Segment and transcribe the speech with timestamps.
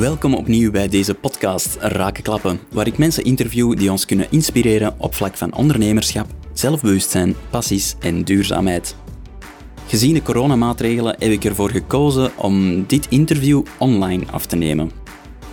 [0.00, 4.94] Welkom opnieuw bij deze podcast Raken Klappen, waar ik mensen interview die ons kunnen inspireren
[4.98, 8.96] op vlak van ondernemerschap, zelfbewustzijn, passies en duurzaamheid.
[9.86, 14.90] Gezien de coronamaatregelen heb ik ervoor gekozen om dit interview online af te nemen.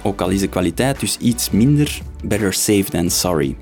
[0.03, 3.57] Ook al is de kwaliteit dus iets minder, better safe than sorry.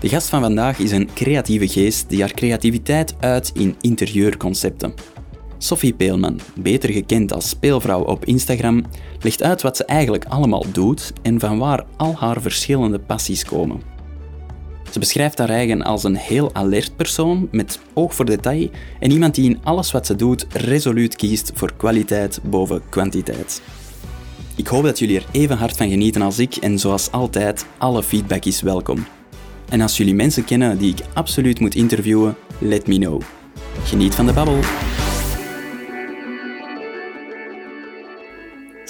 [0.00, 4.94] De gast van vandaag is een creatieve geest die haar creativiteit uit in interieurconcepten.
[5.62, 8.84] Sophie Peelman, beter gekend als speelvrouw op Instagram,
[9.20, 13.82] legt uit wat ze eigenlijk allemaal doet en van waar al haar verschillende passies komen.
[14.90, 18.70] Ze beschrijft haar eigen als een heel alert persoon met oog voor detail
[19.00, 23.62] en iemand die in alles wat ze doet resoluut kiest voor kwaliteit boven kwantiteit.
[24.56, 28.02] Ik hoop dat jullie er even hard van genieten als ik en zoals altijd, alle
[28.02, 29.06] feedback is welkom.
[29.68, 33.22] En als jullie mensen kennen die ik absoluut moet interviewen, let me know.
[33.84, 34.58] Geniet van de babbel!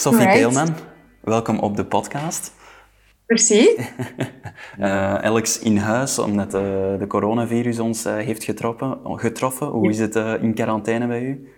[0.02, 0.38] Sophie Right.
[0.38, 0.74] Peelman,
[1.20, 2.53] welkom op de podcast.
[3.27, 3.69] Merci.
[4.78, 6.61] Eh Alex in huis, omdat eh,
[6.98, 8.98] de coronavirus ons eh, heeft getroffen.
[9.05, 9.67] getroffen.
[9.67, 11.53] Hoe is het in quarantaine bij u?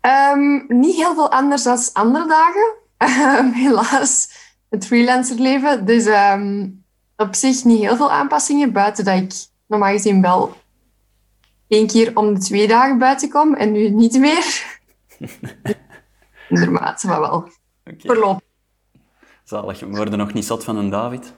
[0.00, 2.74] Ehm, niet heel veel anders dan andere dagen.
[2.96, 4.32] Ehm, helaas,
[4.68, 5.84] het freelancerleven.
[5.86, 6.68] Dus ehm,
[7.16, 9.32] op zich niet heel veel aanpassingen, buiten dat ik
[9.66, 10.54] normaal gezien wel
[11.68, 14.78] één keer om de twee dagen buiten kom en nu niet meer.
[16.48, 17.48] Inderdaad, maar wel.
[17.98, 18.48] Voorlopig.
[19.44, 19.80] zalig.
[19.80, 21.32] We worden nog niet zat van een David.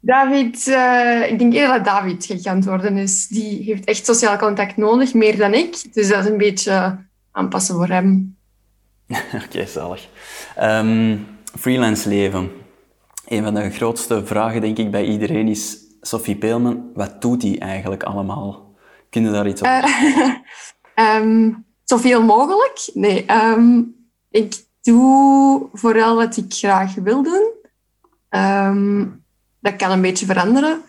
[0.00, 3.26] David, eh, ik denk eerder dat David gek aan het worden is.
[3.26, 5.94] Die heeft echt sociaal contact nodig, meer dan ik.
[5.94, 6.98] Dus dat is een beetje
[7.30, 8.36] aanpassen voor hem.
[9.44, 10.08] Oké, zalig.
[10.56, 11.18] Ehm,
[11.58, 12.50] freelance leven.
[13.28, 15.82] Een van de grootste vragen, denk ik, bij iedereen is...
[16.00, 18.74] Sophie Peelman, wat doet hij eigenlijk allemaal?
[19.10, 19.84] Kun je daar iets over
[20.94, 21.50] ehm,
[21.84, 22.90] zoveel mogelijk.
[22.94, 23.82] Nee, ehm,
[24.30, 27.52] ik doe vooral wat ik graag wil doen.
[28.28, 29.06] Ehm,
[29.60, 30.82] dat kan een beetje veranderen.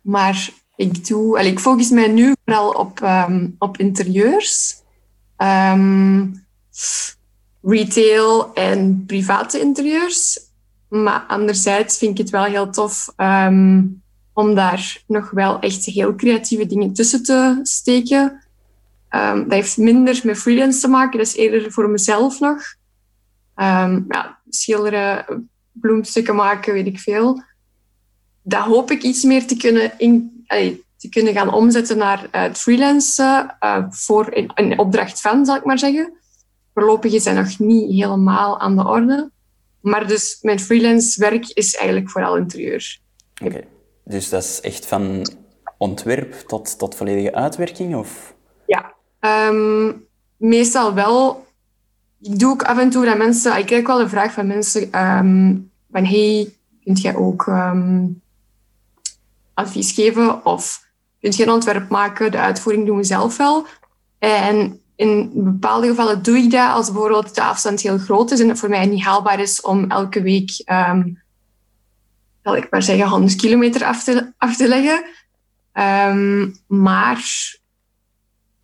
[0.00, 4.82] Maar ik, doe, ik focus mij nu vooral op, ehm, op interieurs.
[5.36, 6.26] Ehm,
[7.62, 10.40] retail en private interieurs.
[10.88, 13.08] Maar anderzijds vind ik het wel heel tof
[14.32, 18.42] om daar nog wel echt heel creatieve dingen tussen te steken.
[19.08, 22.76] Dat heeft minder met freelance te maken, dat is eerder voor mezelf nog.
[23.56, 25.24] Ehm, ja, schilderen,
[25.72, 27.42] bloemstukken maken, weet ik veel.
[28.42, 32.42] Dat hoop ik iets meer te kunnen, in, allee, te kunnen gaan omzetten naar eh,
[32.42, 36.12] het freelancen eh, voor een, een opdracht van, zal ik maar zeggen.
[36.74, 39.30] Voorlopig is dat nog niet helemaal aan de orde.
[39.80, 42.98] Maar dus mijn freelance werk is eigenlijk vooral interieur.
[43.44, 43.60] Oké.
[44.04, 45.26] Dus dat is echt van
[45.78, 47.96] ontwerp tot, tot volledige uitwerking?
[47.96, 48.34] Of...
[48.66, 48.96] Ja,
[49.26, 49.92] Ehm,
[50.36, 51.45] meestal wel.
[52.20, 53.58] Ik doe ook af en toe dat mensen...
[53.58, 55.56] Ik krijg wel een vraag van mensen ehm,
[55.90, 56.54] van hey,
[56.84, 58.06] kunt jij ook ehm,
[59.54, 60.44] advies geven?
[60.44, 60.84] Of
[61.20, 62.30] kunt je een ontwerp maken?
[62.30, 63.66] De uitvoering doen we zelf wel.
[64.18, 68.48] En in bepaalde gevallen doe ik dat als bijvoorbeeld de afstand heel groot is en
[68.48, 71.08] het voor mij niet haalbaar is om elke week, ehm,
[72.42, 75.04] zal ik maar zeggen, 100 kilometer af te, af te leggen.
[76.66, 77.24] Maar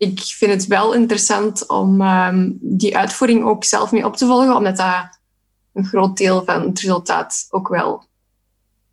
[0.03, 4.55] ik vind het wel interessant om ehm, die uitvoering ook zelf mee op te volgen,
[4.55, 5.19] omdat dat
[5.73, 8.05] een groot deel van het resultaat ook wel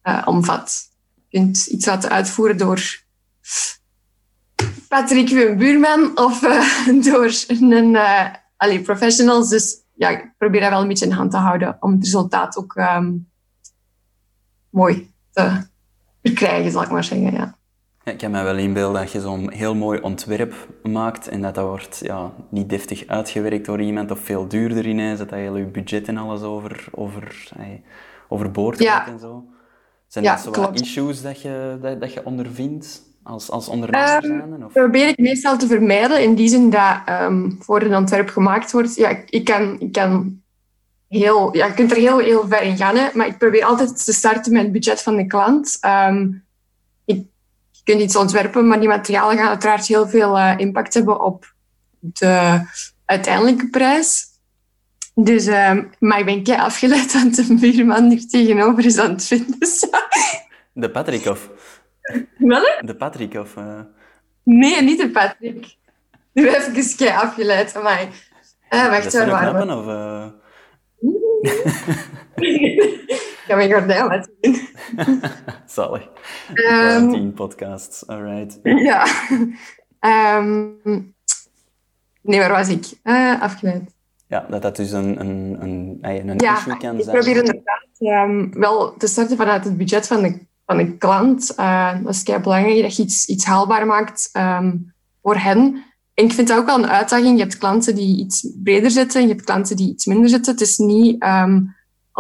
[0.03, 0.91] eh, omvat.
[1.15, 3.03] Je kunt iets laten uitvoeren door
[4.88, 7.94] Patrick, mijn buurman, of eh, door een
[8.69, 9.49] uh, professionals.
[9.49, 12.56] Dus ja, ik probeer dat wel een beetje in hand te houden om het resultaat
[12.56, 13.12] ook ehm,
[14.70, 15.66] mooi te
[16.22, 17.32] verkrijgen, zal ik maar zeggen.
[17.32, 17.59] Ja.
[18.05, 21.55] Ja, ik kan me wel inbeelden dat je zo'n heel mooi ontwerp maakt en dat
[21.55, 25.56] dat wordt ja, niet deftig uitgewerkt door iemand of veel duurder ineens, dat dat heel
[25.56, 27.83] je budget en alles over, over, ay,
[28.28, 29.12] overboord gaat Ja.
[29.12, 29.44] en zo.
[30.06, 34.09] Zijn Ja, dat zo wat issues dat je, dat, dat je ondervindt als, als ondernemer
[34.09, 34.72] Ehm, zijnde, Of?
[34.72, 38.94] probeer ik meestal te vermijden in die zin dat ehm, voor een ontwerp gemaakt wordt.
[38.94, 40.43] Ja, ik- kan, ik kan
[41.08, 44.05] heel, ja, je kunt er heel, heel ver in gaan, hè, maar ik probeer altijd
[44.05, 45.76] te starten met het budget van de klant.
[45.81, 46.29] Ehm,
[47.90, 51.54] kunt iets ontwerpen, maar die materialen gaan uiteraard heel veel eh, impact hebben op
[51.98, 52.60] de
[53.04, 54.25] uiteindelijke prijs.
[55.14, 59.25] Dus, ehm, maar ik ben kei afgeleid, want de buurman hier tegenover is aan het
[59.25, 59.88] fitnessen.
[60.72, 61.50] De Patrick of...
[62.38, 63.56] Wel, De Patrick of...
[63.56, 63.81] eh,
[64.44, 65.76] Nee, niet de Patrick.
[66.32, 67.76] Nu even eens kei afgeleid.
[67.76, 68.08] Amai.
[68.70, 69.87] Uh, wacht, waar waren of...
[73.56, 73.62] we?
[73.64, 74.69] Ik ga mijn gordijn laten zien.
[75.67, 76.08] Zalig.
[77.12, 78.58] Tien podcasts, alright.
[78.62, 79.06] Ja.
[80.00, 80.69] Ehm,
[82.23, 82.87] nee, waar was ik?
[83.02, 83.94] Eh, afgeleid.
[84.26, 88.50] Ja, dat dat dus een, een, een, een ja, issue kan ik probeer inderdaad ehm,
[88.50, 91.55] wel te starten vanuit het budget van de, van de klant.
[91.56, 94.31] Uh, dat is kei belangrijk dat je iets, iets haalbaar maakt
[95.23, 95.85] voor hen.
[96.14, 97.37] En ik vind dat ook wel een uitdaging.
[97.37, 100.52] Je hebt klanten die iets breder zitten en je hebt klanten die iets minder zitten.
[100.52, 101.25] Het is niet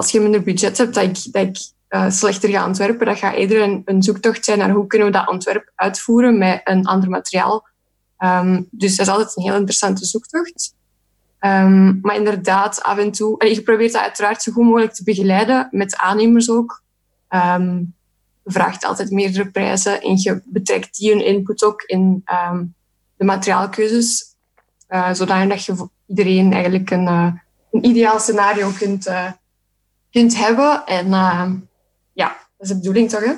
[0.00, 1.56] als je minder budget hebt dat ik, dat ik
[1.90, 3.06] uh, slechter ga ontwerpen.
[3.06, 6.86] Dat gaat eerder een, zoektocht zijn naar hoe kunnen we dat ontwerp uitvoeren met een
[6.86, 7.68] ander materiaal.
[8.18, 10.74] Um, dus dat is altijd een heel interessante zoektocht.
[11.40, 13.38] Um, maar inderdaad, af en toe...
[13.38, 16.82] En je probeert dat uiteraard zo goed mogelijk te begeleiden, met aannemers ook.
[17.28, 17.94] Um,
[18.44, 22.22] je vraagt altijd meerdere prijzen en je betrekt die hun input ook in
[23.16, 24.24] de materiaalkeuzes.
[24.88, 27.32] Uh, zodat je iedereen eigenlijk een, uh,
[27.72, 29.06] een ideaal scenario kunt,
[30.10, 30.86] kunt hebben.
[30.86, 31.08] En
[32.12, 33.32] ja, dat is de bedoeling toch, hè?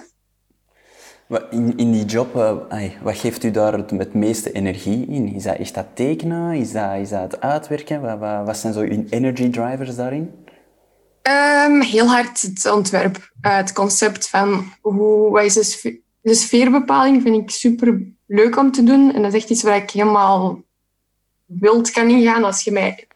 [1.51, 5.35] In, in die job, uh, wat geeft u daar het, het, meeste energie in?
[5.35, 6.55] Is dat echt dat tekenen?
[6.55, 8.01] Is dat, is dat het uitwerken?
[8.01, 10.35] Wat, wat, wat zijn zo uw energy drivers daarin?
[11.23, 13.17] Um, heel hard het ontwerp.
[13.17, 18.57] Uh, het concept van hoe, wat is de, sfeer, de sfeerbepaling vind ik super leuk
[18.57, 19.15] om te doen.
[19.15, 20.63] En dat is echt iets waar ik helemaal
[21.45, 22.45] wild kan ingaan.
[22.45, 23.07] Als je mij,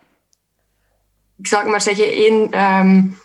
[1.38, 2.60] ik zal maar zeggen, één...
[2.62, 3.18] Um,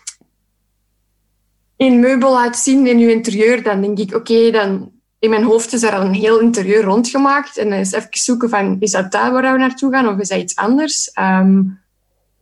[1.86, 5.72] een meubel laat zien in je interieur, dan denk ik, oké, dan in mijn hoofd
[5.72, 7.56] is er al een heel interieur rondgemaakt.
[7.56, 10.28] En dan is even zoeken van, is dat daar waar we naartoe gaan of is
[10.28, 11.10] dat iets anders?
[11.20, 11.80] Um,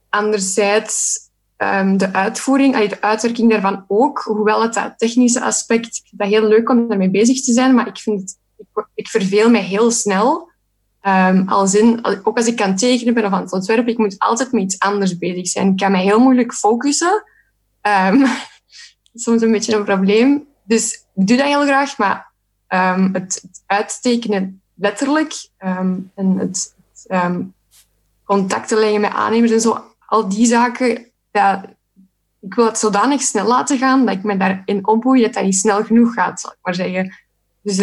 [0.08, 1.18] anderzijds,
[1.58, 4.18] um, de uitvoering, de uitwerking daarvan ook.
[4.18, 7.98] Hoewel het dat technische aspect, dat heel leuk om daarmee bezig te zijn, maar ik,
[7.98, 10.48] vind het, ik, ik verveel mij heel snel.
[11.06, 14.18] Um, als in, ook als ik kan tekenen ben of aan het ontwerpen, ik moet
[14.18, 15.68] altijd met iets anders bezig zijn.
[15.68, 17.24] Ik kan mij heel moeilijk focussen.
[19.14, 20.46] Soms een beetje een probleem.
[20.62, 22.30] Dus ik doe dat heel graag, maar
[22.68, 26.74] um, het, het, uittekenen letterlijk um, en het,
[27.06, 27.42] het
[28.24, 31.10] contacten leggen met aannemers en zo, al die zaken,
[32.40, 35.56] ik wil het zodanig snel laten gaan dat ik me daarin opboei dat dat niet
[35.56, 37.14] snel genoeg gaat, zal ik maar zeggen.
[37.62, 37.78] Dus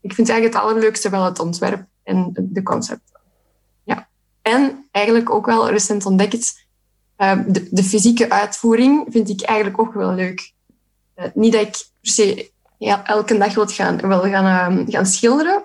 [0.00, 3.12] ik vind eigenlijk het allerleukste wel het ontwerp en de concept.
[3.84, 4.08] Ja.
[4.42, 6.67] En eigenlijk ook wel recent ontdekt,
[7.46, 10.52] de, de, fysieke uitvoering vind ik eigenlijk ook wel leuk.
[11.16, 15.64] Uh, niet dat ik per se ja, elke dag wil gaan, gaan, uh, gaan schilderen.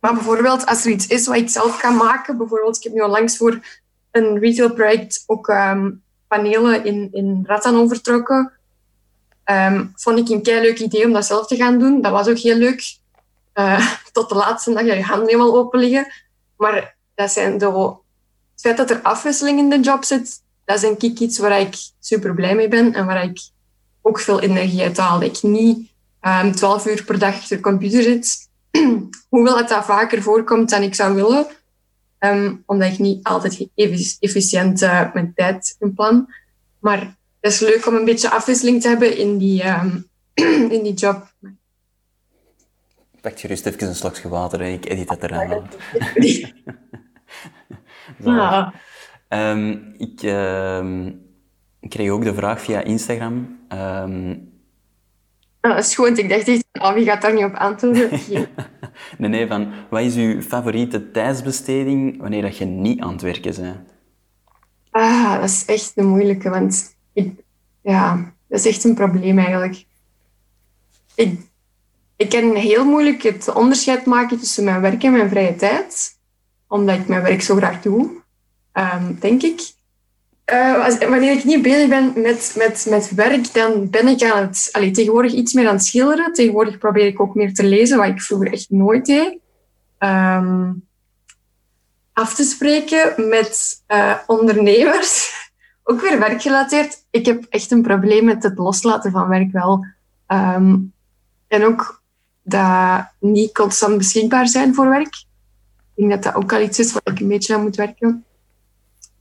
[0.00, 2.36] Maar bijvoorbeeld als er iets is wat ik zelf kan maken.
[2.36, 3.60] Bijvoorbeeld, ik heb nu al langs voor
[4.10, 8.52] een retailproject ook um, panelen in, in rattan overtrokken.
[9.94, 12.00] Vond ik een kei leuk idee om dat zelf te gaan doen.
[12.00, 12.96] Dat was ook heel leuk.
[13.54, 16.12] Uh, tot de laatste dag je handen helemaal open liggen.
[16.56, 20.82] Maar dat zijn de, het feit dat er afwisseling in de job zit, dat is
[20.82, 23.38] denk ik iets waar ik super blij mee ben en waar ik
[24.02, 25.20] ook veel energie uit haal.
[25.20, 25.88] Dat ik niet
[26.20, 28.48] um, 12 uur per dag achter de computer zit.
[29.28, 31.46] Hoewel het dat vaker voorkomt dan ik zou willen.
[32.18, 33.68] Um, omdat ik niet altijd
[34.18, 36.32] efficiënt uh, mijn tijd in plan.
[36.78, 40.08] Maar het is leuk om een beetje afwisseling te hebben in die, um,
[40.76, 41.32] in die job.
[43.20, 45.76] Pak gerust even een slokje water en ik edit dat eraan uit.
[48.18, 48.74] Ja.
[49.34, 51.06] Um, ik, uh,
[51.80, 53.58] ik kreeg ook de vraag via Instagram.
[53.68, 54.52] Um...
[55.60, 56.18] dat is goed.
[56.18, 58.10] Ik dacht echt, oh, wie gaat daar niet op antwoorden?
[59.18, 63.54] nee, nee, van wat is uw favoriete tijdsbesteding wanneer dat je niet aan het werken
[63.60, 63.92] bent?
[64.90, 67.32] Ah, dat is echt een moeilijke, want ik,
[67.82, 69.84] ja, dat is echt een probleem eigenlijk.
[71.14, 71.40] Ik,
[72.16, 76.18] ik kan heel moeilijk het onderscheid maken tussen mijn werk en mijn vrije tijd,
[76.68, 78.22] omdat ik mijn werk zo graag doe
[78.74, 79.72] um, denk ik.
[80.82, 84.68] Als, wanneer ik niet bezig ben met, met, met werk, dan ben ik aan het,
[84.72, 86.32] allee, tegenwoordig iets meer aan het schilderen.
[86.32, 89.38] Tegenwoordig probeer ik ook meer te lezen, wat ik vroeger echt nooit deed.
[89.98, 90.86] Um,
[92.12, 95.32] af te spreken met uh, ondernemers,
[95.84, 97.04] ook weer werkgerelateerd.
[97.10, 99.86] Ik heb echt een probleem met het loslaten van werk wel.
[100.28, 100.92] Um,
[101.48, 102.02] en ook
[102.42, 105.24] dat niet constant beschikbaar zijn voor werk.
[105.94, 108.24] Ik denk dat dat ook al iets is waar ik een beetje aan moet werken.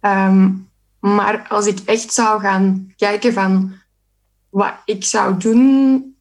[0.05, 0.69] Um,
[0.99, 3.73] maar als ik echt zou gaan kijken van
[4.49, 6.15] wat ik zou doen,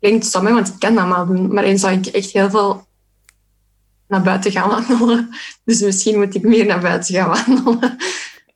[0.00, 2.86] klinkt stom, want ik kan dat allemaal doen, maar dan zou ik echt heel veel
[4.08, 5.28] naar buiten gaan wandelen.
[5.64, 7.96] Dus misschien moet ik meer naar buiten gaan wandelen.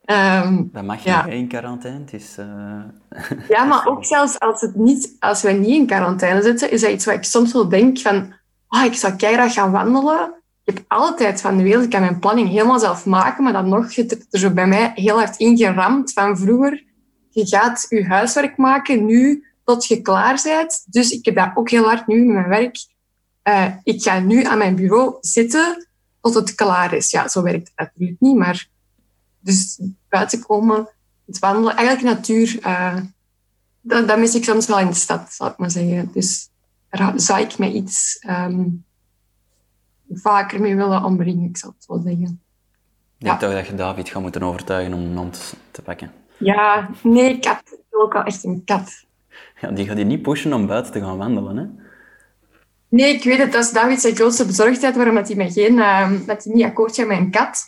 [0.05, 1.25] Um, dat mag je ja.
[1.25, 2.05] in quarantaine.
[2.11, 2.45] is, uh...
[3.49, 6.91] ja, maar ook zelfs als, het niet, als we niet in quarantaine zitten, is dat
[6.91, 8.33] iets wat ik soms wel denk van
[8.69, 12.19] oh, ik zou keihard gaan wandelen ik heb altijd van de wereld, ik kan mijn
[12.19, 16.13] planning helemaal zelf maken, maar dan nog zit er zo bij mij heel hard ingeramd
[16.13, 16.83] van vroeger.
[17.29, 20.85] Je gaat je huiswerk maken nu tot je klaar bent.
[20.89, 22.77] Dus ik heb dat ook heel hard nu met mijn werk.
[23.43, 25.87] Uh, ik ga nu aan mijn bureau zitten
[26.21, 27.11] tot het klaar is.
[27.11, 28.69] Ja, zo werkt het natuurlijk niet, maar
[29.39, 30.89] Dus buiten komen,
[31.25, 32.97] het wandelen, eigenlijk natuur, uh,
[33.81, 36.09] dat, dat, mis ik soms wel in de stad, zal ik maar zeggen.
[36.13, 36.49] Dus
[36.89, 38.85] daar zou ik me iets um,
[40.13, 42.41] vaker mee willen ombrengen, ik zal het zo zeggen.
[43.17, 46.11] Ik denk toch dat je David gaat moeten overtuigen om een hond te pakken.
[46.37, 47.61] Ja, nee, kat.
[47.65, 49.05] Ik wil ook wel echt een kat.
[49.61, 51.65] Ja, die gaat je niet pushen om buiten te gaan wandelen, hè?
[52.87, 53.51] Nee, ik weet het.
[53.51, 56.95] Dat is David zijn grootste bezorgdheid, waarom hij, mij geen, uh, dat hij niet akkoord
[56.95, 57.67] gaat met een kat.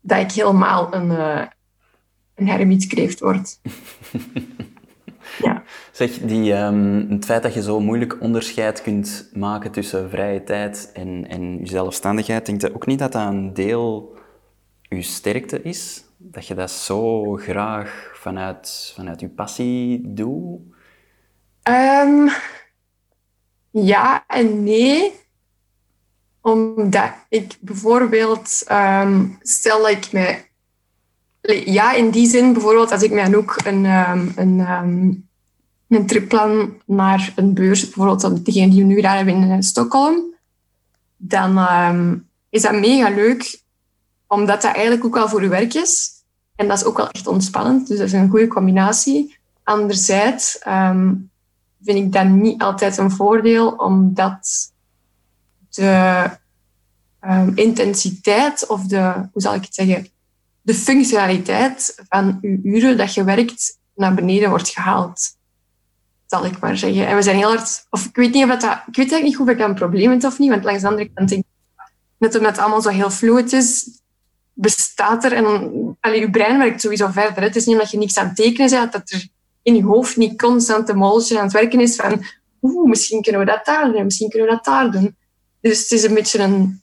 [0.00, 1.42] Dat ik helemaal een, uh,
[2.34, 3.58] een hermietkreeft word.
[5.42, 5.62] ja.
[5.90, 10.90] Zeg, die, um, het feit dat je zo moeilijk onderscheid kunt maken tussen vrije tijd
[10.94, 14.16] en, en je zelfstandigheid, denk je ook niet dat dat een deel
[14.88, 16.04] je sterkte is?
[16.16, 20.60] Dat je dat zo graag vanuit, vanuit je passie doet?
[21.68, 22.30] Um,
[23.70, 25.20] ja en nee.
[26.40, 30.38] Omdat ik bijvoorbeeld, um, stel ik me...
[31.64, 35.28] Ja, in die zin, bijvoorbeeld als ik mij ook een, um, een,
[35.94, 39.56] um, een tripplan naar een beurs, bijvoorbeeld degene die we nu gedaan hebben in uh,
[39.60, 40.34] Stockholm,
[41.16, 41.58] dan
[42.50, 43.60] is dat mega leuk,
[44.26, 46.10] omdat dat eigenlijk ook wel voor je werk is.
[46.56, 49.38] En dat is ook wel echt ontspannend, dus dat is een goede combinatie.
[49.62, 50.58] Anderzijds
[51.84, 54.72] vind ik dat niet altijd een voordeel, omdat
[55.70, 56.30] de
[57.24, 60.08] um, intensiteit of de, hoe zal ik het zeggen,
[60.62, 65.36] de functionaliteit van je uren dat je werkt naar beneden wordt gehaald.
[66.32, 67.06] Zal ik maar zeggen.
[67.06, 69.38] En we zijn heel hard, of ik weet niet of dat, ik weet eigenlijk niet
[69.38, 71.82] of ik een probleem heb of niet, want langs de andere kant denk ik,
[72.18, 74.00] net omdat het allemaal zo heel fluid is,
[74.52, 75.44] bestaat er en
[76.00, 77.42] allee, je brein werkt sowieso verder.
[77.42, 79.28] Het is niet omdat je niks aan het tekenen bent, dat er
[79.62, 82.24] in je hoofd niet constant een molletje aan het werken is van
[82.62, 85.16] oeh, misschien kunnen we dat daar doen, misschien kunnen we dat daar doen.
[85.60, 86.82] Dus het is een beetje een...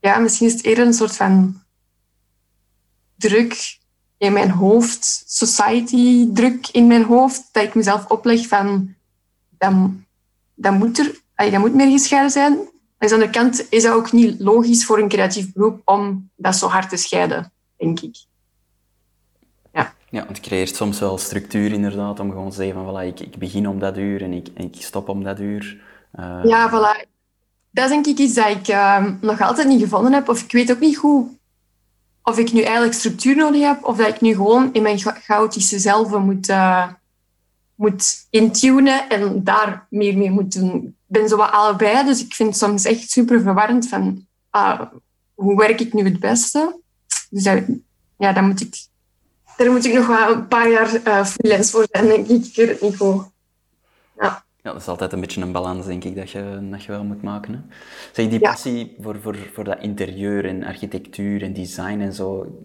[0.00, 1.62] Ja, misschien is het eerder een soort van
[3.16, 3.78] druk
[4.18, 8.94] in mijn hoofd, society druk in mijn hoofd, dat ik mezelf opleg van
[9.58, 9.74] dat,
[10.54, 12.52] dat, moet, er, dat moet meer gescheiden zijn.
[12.98, 16.56] Aan de andere kant is dat ook niet logisch voor een creatief beroep om dat
[16.56, 18.16] zo hard te scheiden, denk ik.
[20.10, 23.38] Ja, het creëert soms wel structuur inderdaad, om gewoon te zeggen van voilà, ik, ik
[23.38, 25.82] begin om dat uur en ik, ik stop om dat uur.
[26.18, 26.40] Uh...
[26.44, 27.08] Ja, voilà.
[27.70, 30.28] Dat is denk ik iets dat ik uh, nog altijd niet gevonden heb.
[30.28, 31.28] Of ik weet ook niet hoe,
[32.28, 35.78] of ik nu eigenlijk structuur nodig heb, of dat ik nu gewoon in mijn chaotische
[35.78, 36.86] zelf moet, uh,
[37.74, 40.84] moet intunen en daar meer mee moet doen.
[40.84, 44.80] Ik ben zo wat allebei, dus ik vind het soms echt super verwarrend van ah,
[45.34, 46.80] hoe werk ik nu het beste.
[47.30, 47.44] Dus
[48.16, 48.86] ja, dan moet ik
[49.56, 52.56] daar moet ik nog wel een paar jaar uh, freelance voor zijn, denk ik.
[52.56, 52.80] Het.
[54.18, 54.45] Ja.
[54.66, 57.04] Ja, dat is altijd een beetje een balans, denk ik, dat je, dat je wel
[57.04, 57.52] moet maken.
[57.52, 57.58] Hè?
[58.12, 62.58] Zeg, die passie voor, voor, voor dat interieur en architectuur en design en zo,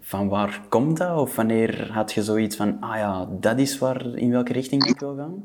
[0.00, 1.18] van waar komt dat?
[1.18, 5.00] Of wanneer had je zoiets van, ah ja, dat is waar, in welke richting ik
[5.00, 5.44] wil gaan?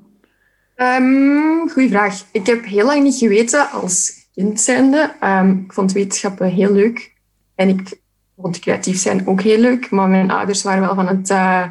[1.02, 2.24] Um, goeie vraag.
[2.32, 5.14] Ik heb heel lang niet geweten als kind zijnde.
[5.24, 7.14] Um, ik vond wetenschappen heel leuk.
[7.56, 8.02] En ik
[8.38, 9.90] vond creatief zijn ook heel leuk.
[9.90, 11.68] Maar mijn ouders waren wel van het, uh,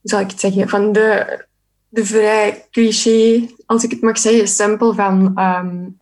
[0.00, 1.45] hoe zal ik het zeggen, van de,
[1.96, 6.00] de vrij cliché, als ik het mag zeggen, stempel van um,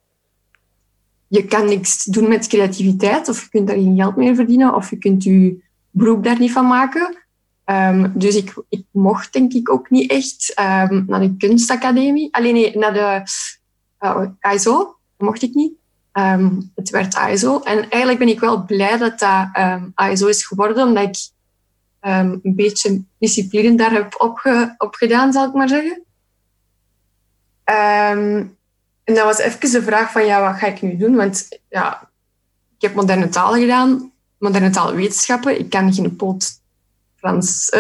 [1.27, 4.91] je kan niks doen met creativiteit of je kunt daar geen geld mee verdienen of
[4.91, 7.17] je kunt je beroep daar niet van maken.
[7.65, 12.35] Um, dus ik, ik mocht denk ik ook niet echt um, naar de kunstacademie.
[12.35, 13.23] Alleen nee, naar de
[14.01, 15.73] uh, ISO mocht ik niet.
[16.75, 17.61] Het werd ISO.
[17.61, 19.49] En eigenlijk ben ik wel blij dat dat
[20.11, 21.17] ISO is geworden, omdat ik
[22.07, 26.03] um, een beetje discipline daar heb opge opgedaan, zal ik maar zeggen.
[27.65, 31.15] en dat was even de vraag van, ja, wat ga ik nu doen?
[31.15, 32.11] Want ja,
[32.77, 35.59] ik heb moderne talen gedaan, moderne taalwetenschappen.
[35.59, 36.63] Ik kan geen poot
[37.17, 37.71] Frans,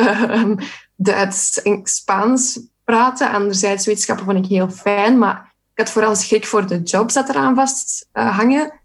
[0.96, 3.30] Duits en Spaans praten.
[3.30, 7.28] Anderzijds, wetenschappen vond ik heel fijn, maar ik had vooral schrik voor de jobs dat
[7.28, 8.80] eraan vast uh, hangen.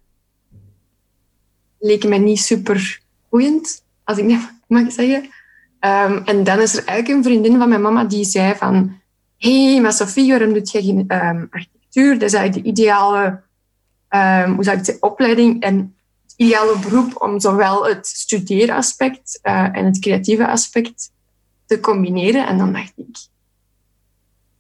[1.79, 4.25] Leken mij niet super boeiend, als ik
[4.70, 5.24] mag zeggen.
[5.80, 8.98] Um, en dan is er eigenlijk een vriendin van mijn mama die zei van...
[9.38, 12.14] Hé, hey, maar Sophie, waarom doe je geen um, architectuur?
[12.14, 13.42] Dat is eigenlijk de ideale
[14.10, 19.86] um, hoe zou ik opleiding en het ideale beroep om zowel het studeeraspect uh, en
[19.86, 21.12] het creatieve aspect
[21.66, 22.48] te combineren.
[22.48, 23.30] En dan dacht ik,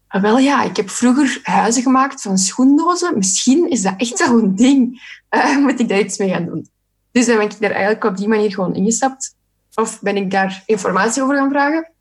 [0.09, 3.17] Ah, wel ja, ik heb vroeger huizen gemaakt van schoendozen.
[3.17, 5.01] Misschien is dat echt zo'n ding.
[5.29, 6.67] Uh, moet ik daar iets mee gaan doen?
[7.11, 9.35] Dus dan ben ik daar eigenlijk op die manier gewoon ingestapt.
[9.79, 11.91] Of ben ik daar informatie over gaan vragen.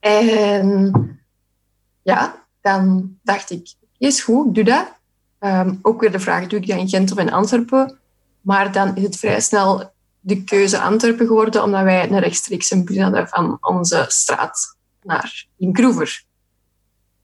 [0.00, 0.92] En
[2.02, 4.94] ja, dan dacht ik, is goed, doe dat.
[5.40, 7.98] Um, ook weer de vraag, doe ik dat in Gent of in Antwerpen?
[8.40, 12.98] Maar dan is het vrij snel de keuze Antwerpen geworden, omdat wij een rechtstreekse bus
[12.98, 16.24] hadden van onze straat naar Linkroever.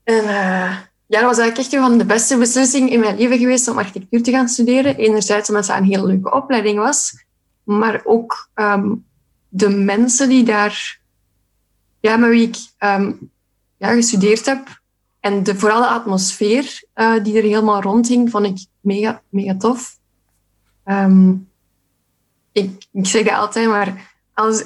[0.04, 0.76] En uh,
[1.06, 3.78] ja, dat was eigenlijk echt een van de beste beslissingen in mijn leven geweest om
[3.78, 4.96] architectuur te gaan studeren.
[4.96, 7.24] Enerzijds omdat het een hele leuke opleiding was,
[7.64, 9.04] maar ook um,
[9.54, 11.00] de mensen die daar,
[12.00, 13.30] ja, met wie ik um,
[13.76, 14.80] ja, gestudeerd heb,
[15.20, 19.98] en de, vooral de atmosfeer uh, die er helemaal rondhing, vond ik mega, mega tof.
[20.84, 21.48] Um,
[22.52, 24.64] ik, zeg dat altijd, maar als,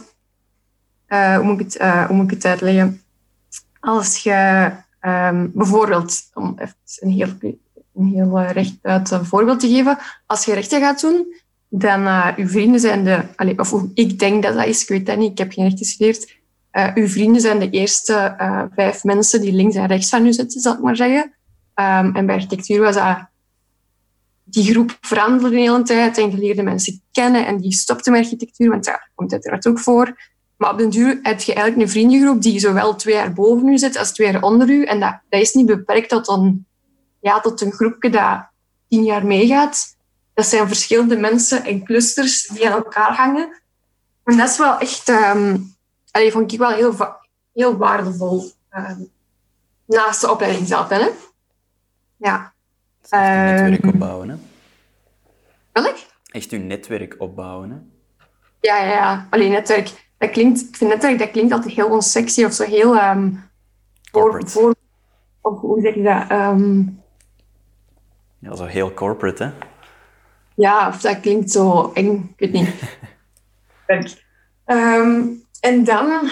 [1.09, 3.03] uh, hoe, moet ik het, uh, hoe moet ik het uitleggen?
[3.81, 7.59] Als je um, bijvoorbeeld, om even een heel,
[7.95, 11.35] een heel rechtuit voorbeeld te geven, als je rechten gaat doen,
[11.79, 15.19] dan uh, uw vrienden zijn de, of ik denk dat dat is, ik weet dat
[15.19, 16.37] niet, ik heb geen recht gestudeerd,
[16.73, 20.33] uh, uw vrienden zijn de eerste uh, vijf mensen die links en rechts van u
[20.33, 21.23] zitten, zal ik maar zeggen.
[21.75, 23.29] Um, en bij architectuur was dat...
[24.49, 28.21] Die groep veranderde de hele tijd en je leerde mensen kennen en die stopte met
[28.21, 30.17] architectuur, want dat komt uiteraard ook voor.
[30.57, 33.79] Maar op den duur heb je eigenlijk een vriendengroep die zowel twee jaar boven u
[33.79, 34.85] zit als twee jaar onder u.
[34.85, 36.67] En dat, dat is niet beperkt tot een,
[37.21, 38.49] ja, tot een groepje dat
[38.89, 39.96] tien jaar meegaat.
[40.37, 43.63] Dat zijn verschillende mensen en clusters die aan elkaar hangen.
[44.25, 45.09] En dat is wel echt...
[45.09, 45.75] Um,
[46.11, 46.95] allee, vond ik wel heel,
[47.53, 48.51] heel waardevol.
[48.77, 49.09] Um,
[49.87, 51.09] naast de opleiding zelf, hè.
[52.17, 52.53] Ja.
[53.03, 54.37] Echt netwerk Ehm, opbouwen, hè?
[55.73, 55.97] Welk?
[56.31, 57.77] Echt je netwerk opbouwen, hè?
[58.61, 59.27] Ja, ja, ja.
[59.31, 60.11] Alleen netwerk.
[60.19, 62.97] Dat klinkt, ik vind netwerk, dat klinkt altijd heel onsexy of zo heel...
[62.97, 63.45] Um,
[64.11, 64.51] Corporate.
[64.51, 64.75] Voor,
[65.41, 66.31] of hoe zeg je dat?
[66.31, 67.03] Um,
[68.39, 69.51] Ja, zo heel corporate, hè?
[70.57, 72.35] Ja, of dat klinkt zo eng.
[72.37, 72.75] Ik weet niet.
[74.67, 76.31] Um, en dan...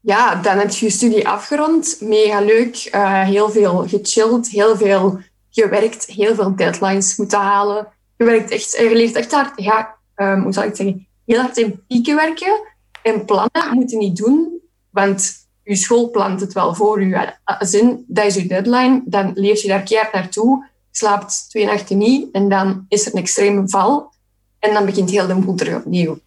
[0.00, 1.96] Ja, dan heb je je studie afgerond.
[2.00, 2.90] Mega leuk.
[2.94, 4.48] Uh, heel veel gechilled.
[4.48, 5.20] Heel veel
[5.50, 6.06] gewerkt.
[6.06, 7.88] Heel veel deadlines moeten halen.
[8.16, 9.52] Je, werkt echt, je leert echt hard...
[9.60, 11.06] Ja, um, hoe zal ik het zeggen?
[11.24, 12.60] Heel hard in pieken werken.
[13.02, 15.32] En plannen moet je niet doen, want
[15.62, 17.32] je school plant het wel voor je.
[17.44, 21.98] Als in, dat is je deadline, dan leef je daar keihard naartoe, slaapt twee nachten
[21.98, 24.12] niet en dan is er een extreme val
[24.58, 26.18] en dan begint heel de boel terug opnieuw.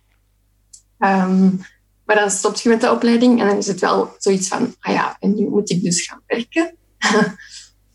[1.00, 1.62] Um,
[2.06, 4.94] maar dan stopt je met de opleiding en dan is het wel zoiets van, ah
[4.94, 6.76] ja, en nu moet ik dus gaan werken.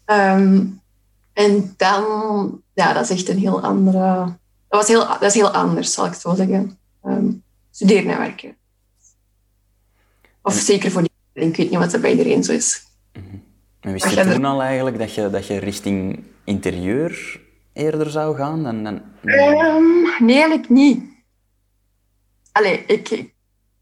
[0.07, 0.81] um,
[1.45, 2.05] en dan,
[2.75, 4.37] ja, dat is echt een heel andere...
[4.69, 6.79] Dat, was heel, dat is heel anders, zal ik het zo zeggen.
[7.05, 8.57] Um, studeren en werken.
[10.43, 12.83] Of zeker voor die ik weet niet wat dat bij iedereen zo is.
[13.13, 13.44] Mm-hmm.
[13.85, 17.41] En wist je toen al eigenlijk dat je, dat je richting interieur
[17.73, 18.63] eerder zou gaan?
[18.63, 19.01] Dan, dan...
[19.23, 21.03] Um, nee, eigenlijk niet.
[22.53, 23.09] Allee, ik,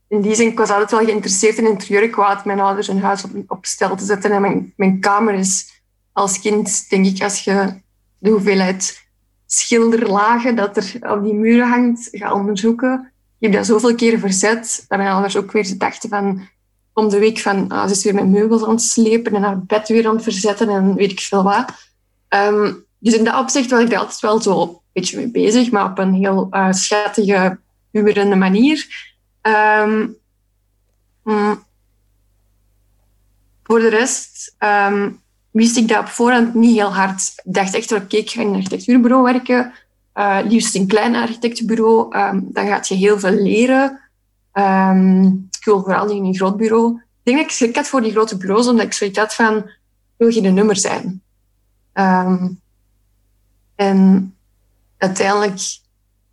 [0.09, 2.03] in die zin, ik was altijd wel geïnteresseerd in interieur.
[2.03, 4.31] Ik wou mijn ouders een huis op, op stel te zetten.
[4.33, 7.81] En mijn, mijn kamer is als kind, denk ik, als je
[8.19, 9.03] de hoeveelheid
[9.47, 13.13] schilderlagen dat er op die muren hangt, gaat onderzoeken.
[13.39, 16.49] Ik heb dat zoveel keren verzet, dat mijn ouders ook weer dachten van
[16.95, 19.59] om de week van, ah, ze is weer met meubels aan het slepen en haar
[19.59, 21.73] bed weer aan het verzetten en weet ik veel wat.
[22.29, 25.71] Um, dus in dat opzicht was ik daar altijd wel zo een beetje mee bezig,
[25.71, 27.59] maar op een heel uh, schattige,
[27.91, 28.87] humorende manier.
[29.43, 30.17] Um,
[33.63, 37.33] voor de rest um, wist ik dat op voorhand niet heel hard.
[37.45, 39.73] Ik dacht echt, oké, ik ga in een architectuurbureau werken.
[40.15, 42.11] Uh, liefst een klein architectenbureau.
[42.41, 44.01] Dan gaat je heel veel leren.
[44.53, 46.95] Um, ik wil vooral niet in een groot bureau.
[46.95, 49.71] Ik denk dat ik schrik had voor die grote bureaus, omdat ik zoiets had van,
[50.17, 51.23] wil je een nummer zijn?
[51.95, 52.61] Um,
[53.75, 54.35] en
[54.97, 55.61] uiteindelijk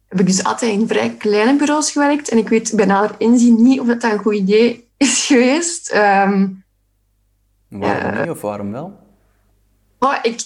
[0.07, 2.29] heb ik dus altijd in vrij kleine bureaus gewerkt.
[2.29, 5.93] En ik weet bij nader inzien niet of dat, een goed idee is geweest.
[5.93, 6.63] Um,
[7.67, 8.99] waarom uh, niet, of waarom wel?
[9.99, 10.41] Oh, ik,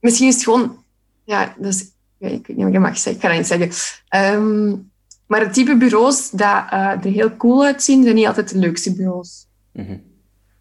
[0.00, 0.84] misschien is het gewoon...
[1.24, 1.80] Ja, dus,
[2.18, 3.14] ik weet niet wat je mag zeggen.
[3.14, 4.34] Ik ga dat niet zeggen.
[4.34, 4.91] Um,
[5.32, 8.94] maar het type bureaus dat uh, er heel cool uitzien, zijn niet altijd de leukste
[8.94, 9.46] bureaus.
[9.72, 10.02] Mm -hmm.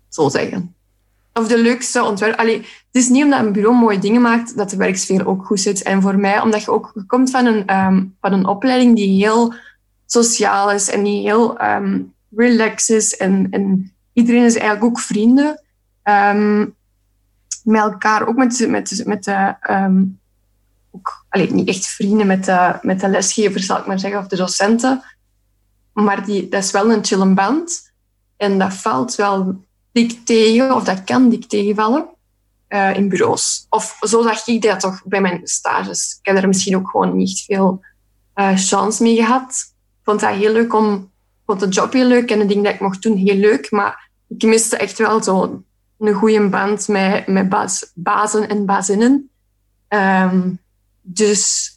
[0.09, 0.75] Zo zeggen.
[1.33, 2.39] Of de leukste ontwerp.
[2.39, 5.59] Allee, het is niet omdat een bureau mooie dingen maakt, dat de werksfeer ook goed
[5.59, 5.81] zit.
[5.81, 9.25] En voor mij, omdat je ook je komt van een, um, van een opleiding die
[9.25, 9.53] heel
[10.05, 13.17] sociaal is en die heel um, relax is.
[13.17, 15.61] En, en iedereen is eigenlijk ook vrienden.
[16.03, 16.75] Um,
[17.63, 20.20] met elkaar, ook met, met, met de ook,
[21.31, 24.35] allee, niet echt vrienden met de, met de lesgevers, zal ik maar zeggen, of de
[24.35, 25.03] docenten.
[25.93, 27.91] Maar die, dat is wel een chille band.
[28.37, 32.05] En dat valt wel dik tegen, of dat kan dik tegenvallen,
[32.69, 33.65] uh, in bureaus.
[33.69, 36.17] Of zo zag ik dat toch bij mijn stages.
[36.21, 37.81] Ik heb er misschien ook gewoon niet veel
[38.35, 39.49] uh, chance mee gehad.
[39.49, 41.09] Ik vond dat heel leuk om...
[41.45, 43.71] Vond de job heel leuk en de dingen dat ik mocht doen heel leuk.
[43.71, 45.63] Maar ik miste echt wel zo
[45.99, 47.49] een goede band met, met
[47.93, 49.29] bazen en bazinnen.
[49.89, 50.59] Um,
[51.01, 51.75] dus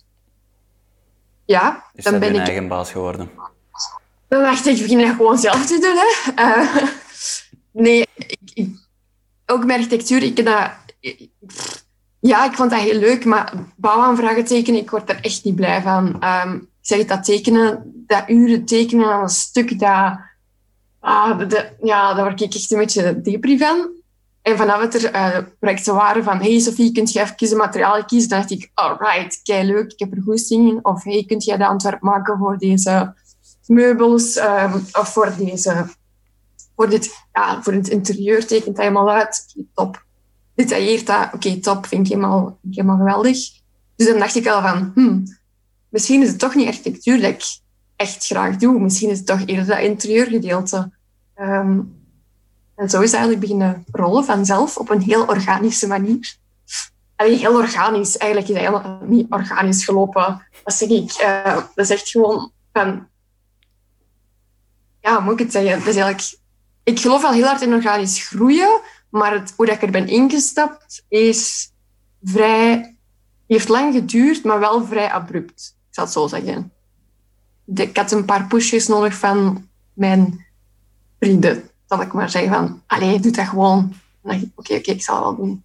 [1.44, 3.30] ja, dus dan ben ik eigen baas geworden.
[4.28, 5.96] dan dacht ik, ik begin dat gewoon zelf te doen.
[5.96, 6.44] Hè.
[6.44, 6.88] Uh,
[7.70, 8.06] nee,
[8.54, 8.68] ik,
[9.46, 10.70] ook met architectuur, ik dat...
[12.20, 15.82] Ja, ik vond dat heel leuk, maar bouwaanvragen tekenen, ik word er echt niet blij
[15.82, 16.24] van.
[16.24, 20.18] Um, ik zeg dat tekenen, dat uren tekenen aan een stuk, dat,
[21.00, 23.90] ah, de, ja, daar word ik echt een beetje depri van.
[24.44, 28.04] En vanaf het er uh, projecten waren van hey Sophie, kunt je even kiezen, materiaal
[28.04, 28.28] kiezen?
[28.28, 30.78] Dan dacht ik, alright, kei leuk, ik heb er goed in.
[30.82, 33.14] Of hey, kunt jij dat ontwerp maken voor deze
[33.66, 34.36] meubels?
[34.36, 35.86] Um, of voor deze
[36.76, 39.54] voor dit, ja, voor het interieur tekent dat helemaal uit.
[39.74, 40.04] Top.
[40.54, 41.28] Detailleert dat.
[41.34, 41.86] Oké, top.
[41.86, 43.38] Vind ik helemaal, helemaal geweldig.
[43.96, 45.24] Dus dan dacht ik al van, hmm,
[45.88, 47.44] misschien is het toch niet architectuur dat ik
[47.96, 48.80] echt graag doe.
[48.80, 50.92] Misschien is het toch eerder dat interieurgedeelte.
[51.36, 52.02] Um,
[52.76, 56.36] en zo is het eigenlijk beginnen rollen vanzelf op een heel organische manier.
[57.16, 58.16] Alleen heel organisch.
[58.16, 60.46] Eigenlijk is het helemaal niet organisch gelopen.
[60.64, 61.20] Dat zeg ik.
[61.22, 63.08] Uh, dat is echt gewoon van...
[65.00, 65.78] Ja, moet ik het zeggen?
[65.78, 66.42] Dat is eigenlijk
[66.84, 70.08] ik geloof al heel hard in organisch groeien, maar het, hoe dat ik er ben
[70.08, 71.72] ingestapt is
[72.22, 72.96] vrij...
[73.46, 75.76] heeft lang geduurd, maar wel vrij abrupt.
[75.88, 76.72] Ik zal het zo zeggen.
[77.74, 80.46] ik had een paar pushjes nodig van mijn
[81.18, 81.70] vrienden.
[81.96, 83.92] Dat ik maar zeggen van, allee, doe dat gewoon.
[84.22, 85.62] Oké, oké, ik zal het wel doen.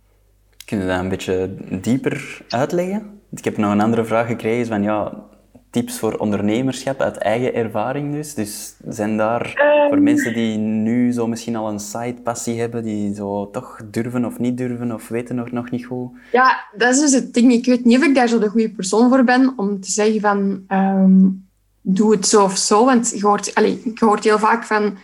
[0.65, 3.19] Kun je dat een beetje dieper uitleggen?
[3.31, 5.13] Ik heb nog een andere vraag gekregen van, ja,
[5.69, 8.33] tips voor ondernemerschap uit eigen ervaring dus?
[8.33, 9.51] Dus zijn daar
[9.87, 10.03] voor ehm.
[10.03, 14.57] mensen die nu zo misschien al een side-passie hebben, die zo toch durven of niet
[14.57, 16.11] durven of weten nog, nog niet goed?
[16.31, 17.51] Ja, dat is dus het ding.
[17.51, 20.21] Ik weet niet of ik daar zo de goede persoon voor ben om te zeggen
[20.21, 21.27] van ehm,
[21.81, 22.85] doe het zo of zo.
[22.85, 24.97] Want je hoort, allez, je hoort heel vaak van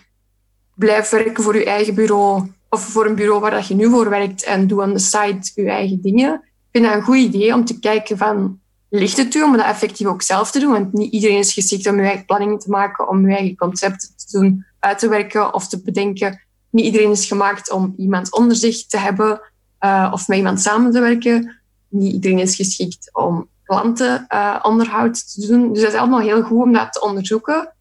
[0.76, 4.10] blijf werken voor je eigen bureau of voor een bureau waar dat je nu voor
[4.10, 6.34] werkt en doe aan de site je eigen dingen.
[6.34, 8.60] Ik vind dat een goed idee om te kijken van
[8.90, 10.72] ligt het u om dat effectief ook zelf te doen.
[10.72, 14.10] Want niet iedereen is geschikt om je eigen planning te maken, om je eigen concepten
[14.16, 16.42] te doen, uit te werken of te bedenken.
[16.70, 19.42] Niet iedereen is gemaakt om iemand onder zich te hebben
[19.80, 21.62] uh, of met iemand samen te werken.
[21.90, 25.74] Niet iedereen is geschikt om klantenonderhoud uh, te doen.
[25.74, 27.74] Dus dat is allemaal heel goed om dat te onderzoeken.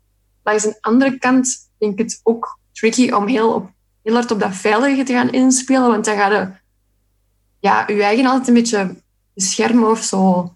[0.42, 3.70] Langs een andere kant vind ik het ook tricky om heel,
[4.02, 5.88] heel hard op dat veilige te gaan inspelen.
[5.88, 6.50] Want dan ga je
[7.60, 8.96] ja, je eigen altijd een beetje
[9.34, 10.52] beschermen of zo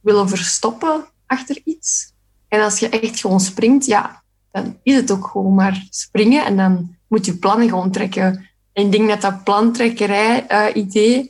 [0.00, 2.12] willen verstoppen achter iets.
[2.48, 6.56] En als je echt gewoon springt, ja, dan is het ook gewoon maar springen en
[6.56, 8.48] dan moet je plannen gewoon trekken.
[8.72, 11.28] En ik denk dat dat plantrekkerij-idee, uh,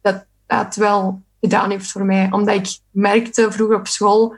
[0.00, 2.28] dat dat wel gedaan heeft voor mij.
[2.30, 4.36] Omdat ik merkte vroeger op school,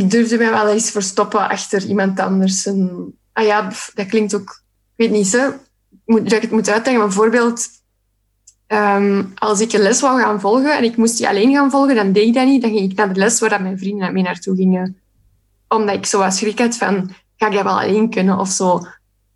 [0.00, 2.66] ik durfde mij wel eens verstoppen achter iemand anders.
[3.32, 4.62] Ah ja, dat klinkt ook,
[4.96, 5.52] ik weet niet, zo,
[6.04, 7.04] moet, dat ik het moet uitleggen.
[7.04, 7.68] Bijvoorbeeld,
[8.68, 11.94] Um, als ik een les wou gaan volgen en ik moest die alleen gaan volgen,
[11.94, 12.62] dan deed ik dat niet.
[12.62, 15.00] Dan ging ik naar de les waar mijn vrienden mee naartoe gingen.
[15.68, 18.38] Omdat ik zo wat schrik had van, ga ik dat wel alleen kunnen?
[18.38, 18.86] Of zo,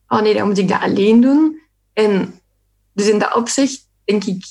[0.08, 1.60] oh nee, dan moet ik dat alleen doen.
[1.92, 2.40] En
[2.92, 4.44] dus in dat opzicht denk ik,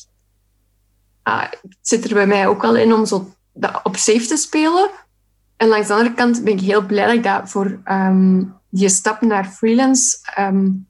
[1.24, 4.89] ah, zit er bij mij ook wel in om zo dat op safe te spelen.
[5.58, 8.89] En langs de andere kant ben ik heel blij dat ik dat voor um, die
[8.89, 10.88] stap naar freelance um,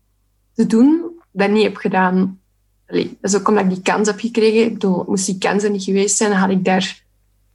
[0.54, 1.02] te doen,
[1.32, 2.40] dat niet heb gedaan
[2.88, 4.66] Allee, dat is ook omdat ik die kans heb gekregen.
[4.66, 7.06] Ik bedoel, moest die kans er niet geweest zijn, had ik daar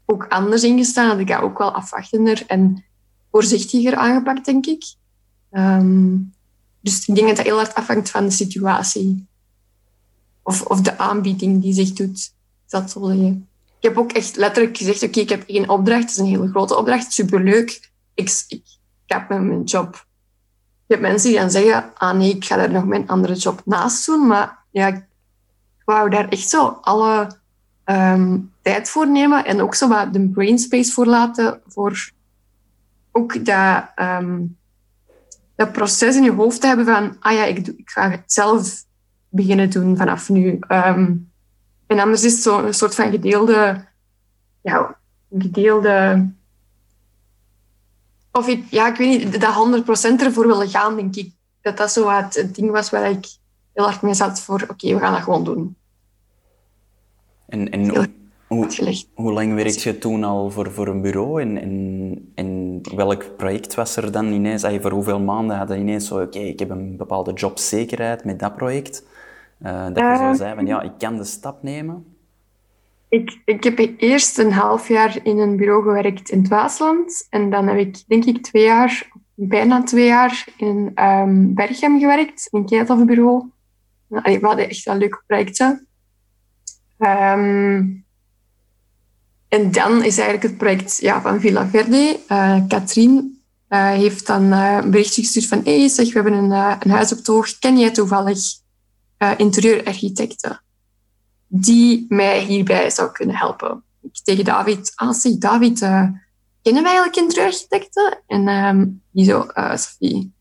[0.06, 1.08] ook anders in gestaan.
[1.08, 2.84] Had ik dat ook wel afwachtender en
[3.30, 4.94] voorzichtiger aangepakt, denk ik.
[5.50, 6.32] Um,
[6.80, 9.26] dus ik denk dat dat heel hard afhangt van de situatie.
[10.42, 12.32] Of, of de aanbieding die zich doet.
[12.68, 13.48] Dat zo zeggen.
[13.82, 16.02] Ik heb ook echt letterlijk gezegd, oké, ik heb één opdracht.
[16.02, 17.90] Het is een hele grote opdracht, superleuk.
[18.14, 18.62] Ik, ik,
[19.06, 20.06] ik heb mijn job.
[20.86, 23.62] Je hebt mensen die dan zeggen, ah nee, ik ga daar nog mijn andere job
[23.64, 24.26] naast doen.
[24.26, 25.06] Maar ja,
[25.84, 27.40] wou daar echt zo alle
[27.84, 32.10] um, tijd voor nemen en ook zo wat de brain space voor laten voor
[33.12, 34.56] ook dat, um,
[35.56, 38.32] dat proces in je hoofd te hebben van ah ja, ik, doe, ik ga het
[38.32, 38.84] zelf
[39.28, 40.58] beginnen doen vanaf nu.
[40.68, 41.31] Um,
[41.92, 43.84] en anders is het zo een soort van gedeelde,
[44.62, 44.98] ja,
[45.38, 46.26] gedeelde
[48.32, 49.84] of ik, ja, ik weet niet, dat
[50.18, 51.30] 100% ervoor willen gaan, denk ik.
[51.60, 53.26] Dat dat zo wat het ding was waar ik
[53.72, 55.76] heel hard mee zat voor, oké, we gaan dat gewoon doen.
[57.48, 57.88] En, en
[58.48, 58.68] hoe,
[59.14, 61.40] hoe, lang werkte je toen al voor, voor een bureau?
[61.40, 64.64] En, en, en welk project was er dan ineens?
[64.80, 68.56] Voor hoeveel maanden had je ineens zo, oké, ik heb een bepaalde jobzekerheid met dat
[68.56, 69.04] project?
[69.64, 72.16] Uh, dat je zo eh, zei van, ja, ik kan de stap nemen?
[73.08, 77.26] Ik, ik heb eerst een half jaar in een bureau gewerkt in het Waasland.
[77.30, 82.48] En dan heb ik, denk ik, twee jaar, bijna twee jaar in um, Berchem gewerkt,
[82.50, 83.50] in een ketelbureau.
[84.06, 85.86] We hadden echt wel leuke projecten.
[86.98, 88.04] Um,
[89.48, 92.18] en dan is eigenlijk het project ja, van Villa Verde.
[92.28, 96.50] Uh, Katrien uh, heeft dan uh, een berichtje gestuurd van hey, zeg, we hebben een,
[96.80, 97.58] een huis op toog.
[97.58, 98.61] Ken jij toevallig
[99.36, 100.62] interieurarchitecten
[101.46, 103.82] die mij hierbij zou kunnen helpen?
[104.02, 105.78] Ik tegen David, ah zeg David,
[106.62, 108.18] kennen wij eigenlijk interieurarchitecten?
[108.26, 110.32] En um, die zo, Sophie,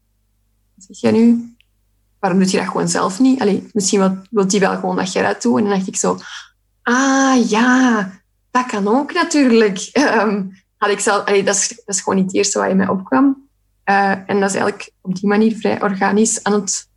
[0.76, 1.56] wat zeg jij nu?
[2.20, 3.42] Waarom doe je dat gewoon zelf niet?
[3.42, 5.58] Allee, misschien wil, die wel gewoon dat je dat doet.
[5.58, 6.18] En dan dacht ik zo,
[6.82, 8.12] ah ja,
[8.52, 9.90] dat kan ook natuurlijk.
[9.94, 12.78] Um, had ik zelf, allee, dat, is, dat is gewoon niet het eerste wat in
[12.78, 13.48] mij opkwam.
[13.86, 16.90] Uh, en dat is eigenlijk op die manier vrij organisch aan het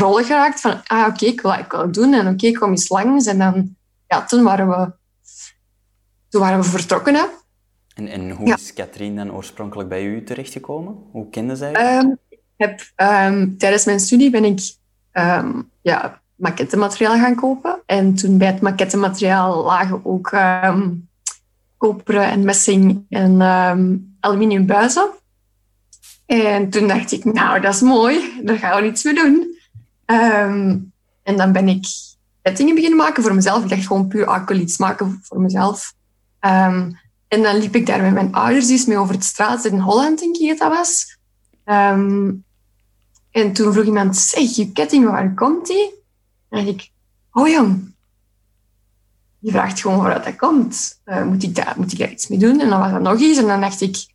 [0.00, 0.60] rollen geraakt.
[0.60, 2.12] Van, ah, oké, ik wil ik wil het doen.
[2.12, 3.26] En oké, okay, ik kom eens langs.
[3.26, 4.92] En dan, ja, toen waren we,
[6.28, 7.14] toen waren we vertrokken.
[7.14, 7.24] Hè.
[7.94, 10.96] En, en hoe is Katrien dan oorspronkelijk bij u terechtgekomen?
[11.10, 12.18] Hoe kende zij um,
[12.56, 14.74] heb, um, tijdens mijn studie ben ik
[15.12, 17.82] um, ja, maquettemateriaal gaan kopen.
[17.86, 20.32] En toen bij het maquettemateriaal lagen ook
[20.64, 21.08] um,
[21.76, 25.10] koperen en messing en um, aluminium buizen.
[26.26, 29.58] En toen dacht ik, nou, dat is mooi, daar gaan we iets mee doen.
[30.06, 30.92] Um,
[31.22, 31.86] en dan ben ik
[32.42, 33.62] kettingen beginnen maken voor mezelf.
[33.62, 35.94] Ik dacht gewoon puur, iets maken voor mezelf.
[36.40, 39.78] Um, en dan liep ik daar met mijn ouders eens mee over het straat in
[39.78, 41.18] Holland, denk ik dat was.
[41.64, 42.44] Um,
[43.30, 45.94] en toen vroeg iemand, zeg, je ketting, waar komt die?
[46.48, 46.90] En dacht ik,
[47.32, 47.94] oh jong,
[49.38, 51.00] je vraagt gewoon waar dat komt.
[51.04, 52.60] Uh, moet, ik daar, moet ik daar iets mee doen?
[52.60, 53.38] En dan was dat nog iets.
[53.38, 54.06] En dan dacht ik,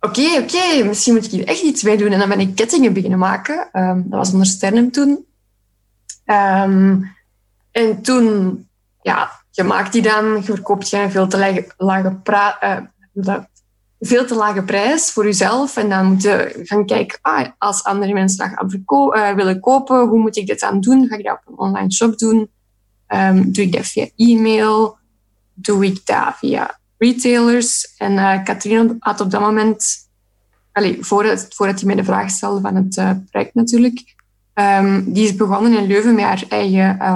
[0.00, 2.12] oké, oké, misschien moet ik hier echt iets mee doen.
[2.12, 3.68] En dan ben ik kettingen beginnen maken.
[3.72, 5.26] Um, dat was onder Sternum toen.
[6.26, 7.16] Um,
[7.70, 8.68] en toen,
[9.02, 12.20] ja, je maakt die dan, je verkoopt je veel te lage,
[13.14, 13.36] uh,
[14.00, 15.76] veel te lage prijs voor jezelf.
[15.76, 20.18] En dan moet je gaan kijken, ah, als andere mensen dat uh, willen kopen, hoe
[20.18, 21.06] moet ik dit dan doen?
[21.06, 22.50] Ga ik dat op een online shop doen?
[23.08, 24.98] Um, doe ik dat via e-mail?
[25.54, 27.94] Doe ik dat via retailers?
[27.96, 29.86] En uh, Katrien had op dat moment,
[30.72, 34.14] allez, voordat, voordat hij mij de vraag stelde van het uh, project natuurlijk,
[34.54, 37.06] um, die is begonnen in Leuven met haar eigen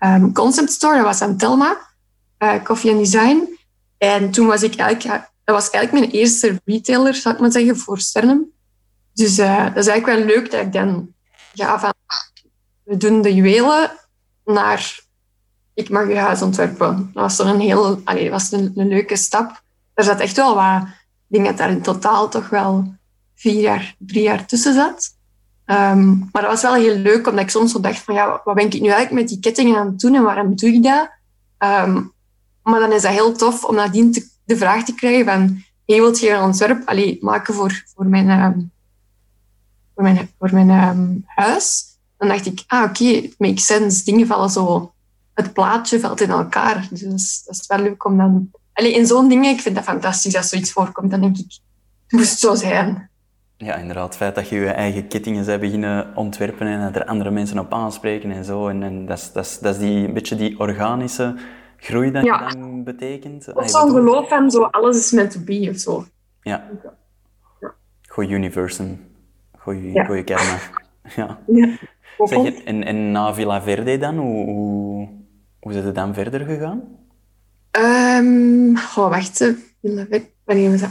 [0.00, 0.96] um, concept store.
[0.96, 1.78] Dat was aan Telma,
[2.38, 3.58] uh, Coffee and Design.
[3.98, 7.76] En toen was ik eigenlijk, dat was eigenlijk mijn eerste retailer, zou ik maar zeggen,
[7.76, 8.52] voor Sternum.
[9.12, 11.08] Dus dat is eigenlijk wel leuk dat ik dan
[11.52, 11.94] ja, van
[12.82, 13.90] we doen de juwelen
[14.44, 15.03] naar
[15.74, 17.10] ik mag je huis ontwerpen.
[17.12, 19.62] Dat was dan een heel allee, was een, leuke stap.
[19.94, 20.86] Er zat echt wel wat,
[21.26, 22.94] dat daar in totaal toch wel
[23.34, 25.16] vier jaar, drie jaar tussen zat.
[25.66, 28.54] Um, maar dat was wel heel leuk, omdat ik soms zo dacht van ja, wat
[28.54, 31.08] ben ik nu eigenlijk met die kettingen aan het doen en waarom doe ik dat?
[31.58, 32.12] Um,
[32.62, 36.00] maar dan is dat heel tof om nadien te, de vraag te krijgen van hey,
[36.00, 38.70] wilt je een ontwerp allee, maken voor, voor mijn, um,
[39.94, 41.84] voor mijn, voor mijn huis?
[42.18, 44.04] Dan dacht ik, ah oké, it makes sense.
[44.04, 44.93] Dingen vallen zo,
[45.34, 46.88] het plaatje valt in elkaar.
[46.90, 48.50] Dus dat is wel leuk om dan...
[48.72, 51.10] Allee, in zo'n dingen, ik vind dat fantastisch als zoiets voorkomt.
[51.10, 51.58] Dan denk ik,
[52.06, 53.10] het moest zo zijn.
[53.56, 54.06] Ja, inderdaad.
[54.06, 57.58] Het feit dat je je eigen kettingen bent beginnen ontwerpen en dat er andere mensen
[57.58, 58.68] op aanspreken en zo.
[58.68, 61.34] En, en dat, is, dat, is, dat is die, een beetje die organische
[61.76, 62.48] groei dat ja.
[62.48, 63.54] je dan betekent.
[63.54, 66.04] Of zo'n geloof van zo, alles is meant to be of zo.
[66.42, 66.68] Ja.
[67.60, 67.74] ja.
[68.08, 69.00] Goeie universum.
[69.58, 70.04] Goeie, ja.
[70.04, 70.24] goeie
[71.16, 71.38] ja.
[71.46, 71.78] ja.
[72.18, 75.08] Zeg, en, en na Villa Verde dan, hoe, hoe,
[75.64, 76.82] hoe is het dan verder gegaan?
[77.70, 79.36] Um, oh, wacht,
[79.80, 80.90] Verde, wanneer dat?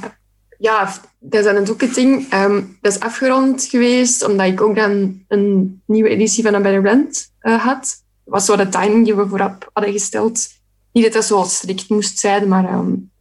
[0.58, 1.56] Ja, dat is dan
[1.94, 2.34] ding.
[2.34, 6.82] Um, dat is afgerond geweest, omdat ik ook dan een nieuwe editie van A Better
[6.82, 8.04] Blend uh, had.
[8.24, 10.48] Dat was zo de timing die we voorop hadden gesteld.
[10.92, 13.12] Niet dat dat zo strikt moest zijn, maar um,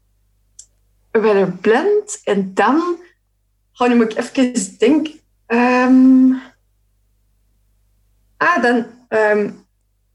[1.11, 2.21] we werden blend.
[2.25, 2.97] En dan,
[3.77, 5.21] oh, nu moet ik even denken.
[8.37, 8.87] Ah, dan,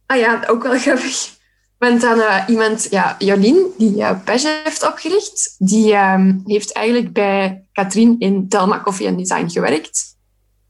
[0.08, 1.36] ah ja, ook wel grappig.
[1.78, 7.14] Want dan uh, iemand, ja, Jolien, die uh, Page heeft opgericht, die um, heeft eigenlijk
[7.14, 10.16] bij Katrien in Telma Coffee Design gewerkt.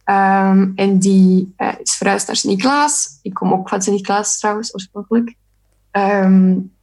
[0.06, 3.19] Um, en die uh, is verhuisd naar Sint-Niklaas.
[3.21, 5.36] Ik kom ook van Sint-Niklaas trouwens, oorspronkelijk.
[5.91, 6.76] Um,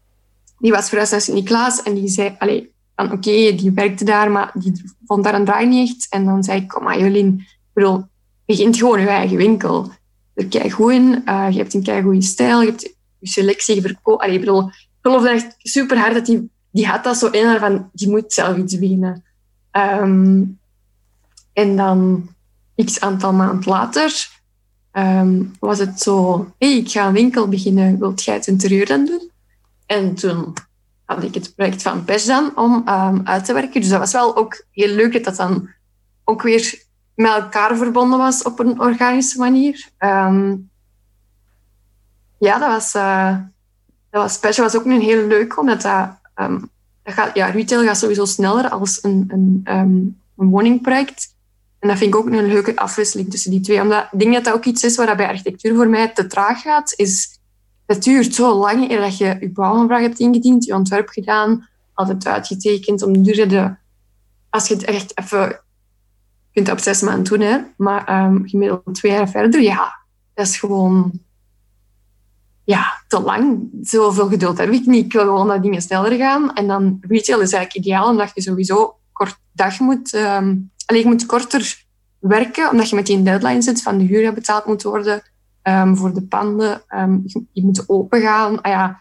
[0.58, 2.36] die was verhuisd naar Sint-Niklaas en die zei,
[2.96, 6.06] oké, okay, die werkte daar, maar die vond daar een draai niet echt.
[6.10, 8.04] En dan zei ik, kom maar Jolien, bedoel,
[8.46, 9.90] begint gewoon je eigen winkel.
[10.34, 13.76] Er kijk goed in, uh, je hebt een kei goede stijl, je hebt je selectie
[13.76, 14.70] ik bedoel,
[15.02, 18.32] geloof echt super hard dat die, die had dat zo in haar van, die moet
[18.32, 19.24] zelf iets beginnen.
[19.72, 20.58] Um,
[21.52, 22.28] en dan,
[22.84, 24.28] x aantal maanden later,
[24.92, 29.04] um, was het zo, hey, ik ga een winkel beginnen, wilt jij het interieur dan
[29.04, 29.30] doen?
[29.86, 30.52] En toen
[31.04, 33.80] had ik het project van PES dan om um, uit te werken.
[33.80, 35.68] Dus dat was wel ook heel leuk dat dat dan
[36.24, 36.83] ook weer
[37.14, 39.88] met elkaar verbonden was op een organische manier.
[39.98, 40.70] Um,
[42.38, 43.37] ja, dat was, uh,
[44.11, 46.70] dat was PES was ook een heel leuk, omdat dat um,
[47.05, 49.98] dat gaat, ja, retail gaat sowieso sneller als een, een, ehm,
[50.37, 51.35] een woningproject.
[51.79, 53.81] En dat vind ik ook een leuke afwisseling tussen die twee.
[53.81, 56.61] Omdat ik denk dat dat ook iets is waar bij architectuur voor mij te traag
[56.62, 56.92] gaat.
[56.96, 57.38] Is,
[57.87, 62.27] het duurt zo lang eer dat je je bouwaanvraag hebt ingediend, je ontwerp gedaan, altijd
[62.27, 63.03] uitgetekend.
[63.03, 63.74] Om de,
[64.50, 65.61] als je het echt even
[66.54, 69.98] kunt op zes maanden doen, hè, maar um, gemiddeld twee jaar verder, ja,
[70.34, 71.12] dat is gewoon
[72.64, 73.68] ja, te lang.
[73.82, 75.04] Zoveel geduld heb ik niet.
[75.04, 76.54] Ik wil gewoon dat dingen sneller gaan.
[76.54, 80.14] En dan retail is eigenlijk ideaal, omdat je sowieso kort dag moet...
[80.14, 81.84] Um, alleen je moet korter
[82.18, 85.22] werken, omdat je met die deadline zit van de huur dat betaald moet worden
[85.62, 86.82] um, voor de panden.
[86.88, 88.60] Um, je, moet open gaan.
[88.60, 89.00] Ah, ja,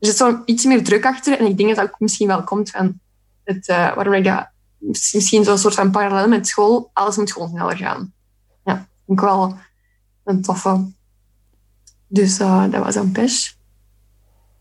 [0.00, 1.38] er zit zo iets meer druk achter.
[1.38, 3.00] En ik denk dat dat misschien wel komt van
[3.44, 4.48] het, uh, waarom ik dat
[4.86, 8.12] misschien zo'n soort van parallel met school, alles moet gewoon sneller gaan.
[8.64, 8.74] Ja,
[9.06, 9.56] vind ik wel
[10.24, 10.92] een toffe.
[12.06, 13.58] Dus uh, dat was een pers.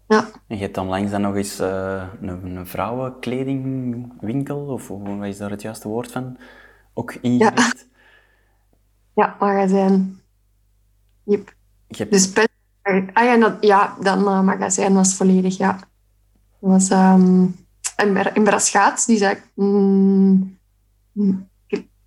[0.07, 0.29] Ja.
[0.47, 5.38] En je hebt dan langs dan nog eens uh, een, een, vrouwenkledingwinkel, of wat is
[5.38, 6.38] daar het juiste woord van,
[6.93, 7.88] ook ingericht?
[9.13, 10.21] Ja, ja magazijn.
[11.23, 11.53] Yep.
[11.88, 12.12] Hebt...
[12.12, 12.47] Dus pers,
[13.13, 15.71] ah ja, dat, ja dan uh, magazijn was volledig, ja.
[16.59, 17.55] Dat was um,
[18.34, 20.58] in Braschaat, die is eigenlijk mm,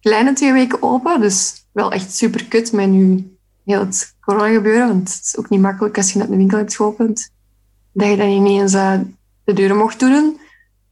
[0.01, 4.89] kleine twee weken open, dus wel echt super kut met nu heel het corona gebeuren.
[4.89, 7.31] Want het is ook niet makkelijk als je net een winkel hebt geopend.
[7.93, 9.01] Dat je dan ineens uh,
[9.45, 10.41] de deuren mocht doen.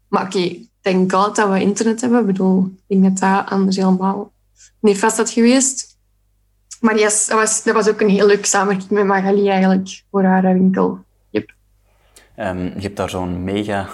[0.08, 2.20] Maar oké, ik denk altijd dat we internet hebben.
[2.20, 4.32] Ik bedoel, ik denk dat dat anders helemaal
[4.80, 5.98] niet vast had geweest.
[6.80, 10.24] Maar yes, dat, was, dat was ook een heel leuk samenwerking met Magali eigenlijk voor
[10.24, 11.04] haar winkel.
[11.30, 11.54] Yep.
[12.38, 13.88] Um, je hebt daar zo'n mega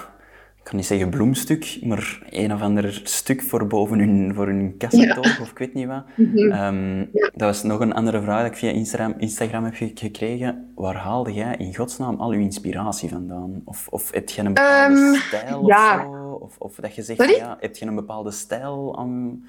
[0.70, 5.40] kan niet zeggen bloemstuk, maar een of ander stuk voor boven hun, voor hun kassentoog,
[5.40, 6.04] of ik weet niet wat.
[6.16, 6.50] Mhm.
[6.50, 10.72] Ehm, dat was nog een andere vraag die ik via Instagram, Instagram heb gekregen.
[10.74, 13.62] Waar haalde jij in godsnaam al uw inspiratie vandaan?
[13.64, 15.96] Of, of heb je een bepaalde um, stijl ja.
[15.96, 16.30] of zo?
[16.32, 19.44] Of, of dat je zegt, ja, heb je een bepaalde stijl aan,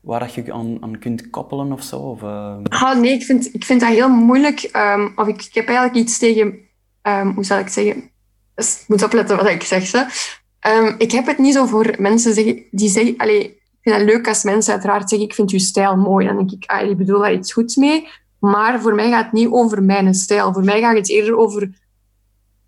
[0.00, 1.96] waar je aan, aan kunt koppelen of zo?
[1.96, 2.56] Of, uh...
[2.68, 4.70] ah, nee, ik vind, ik vind dat heel moeilijk.
[4.76, 6.58] Um, of ik, ik heb eigenlijk iets tegen,
[7.34, 8.10] hoe zal ik zeggen...
[8.54, 9.86] Dus ik moet opletten wat ik zeg.
[9.86, 10.06] Ze.
[10.66, 13.16] Um, ik heb het niet zo voor mensen zeggen, die zeggen...
[13.16, 16.26] Allee, ik vind het leuk als mensen uiteraard zeggen, ik vind je stijl mooi.
[16.26, 18.08] Dan denk ik, ah, die bedoel daar iets goeds mee.
[18.38, 20.52] Maar voor mij gaat het niet over mijn stijl.
[20.52, 21.86] Voor mij gaat het eerder over...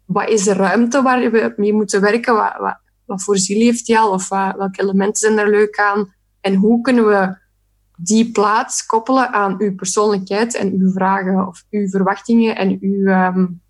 [0.04, 2.34] Wat is de ruimte waar we mee moeten werken?
[2.34, 4.10] Wat, wat, voor ziel heeft die al?
[4.10, 6.14] Of wat, welke elementen zijn er leuk aan?
[6.40, 7.38] En hoe kunnen we
[7.96, 13.06] die plaats koppelen aan uw persoonlijkheid en uw vragen of uw verwachtingen en uw...
[13.06, 13.60] Um,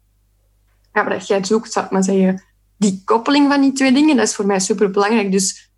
[0.92, 2.42] ja, wat jij zoekt, zou ik maar zeggen
[2.80, 5.32] die koppeling van die twee dingen, dat is voor mij super belangrijk.
[5.32, 5.70] Dus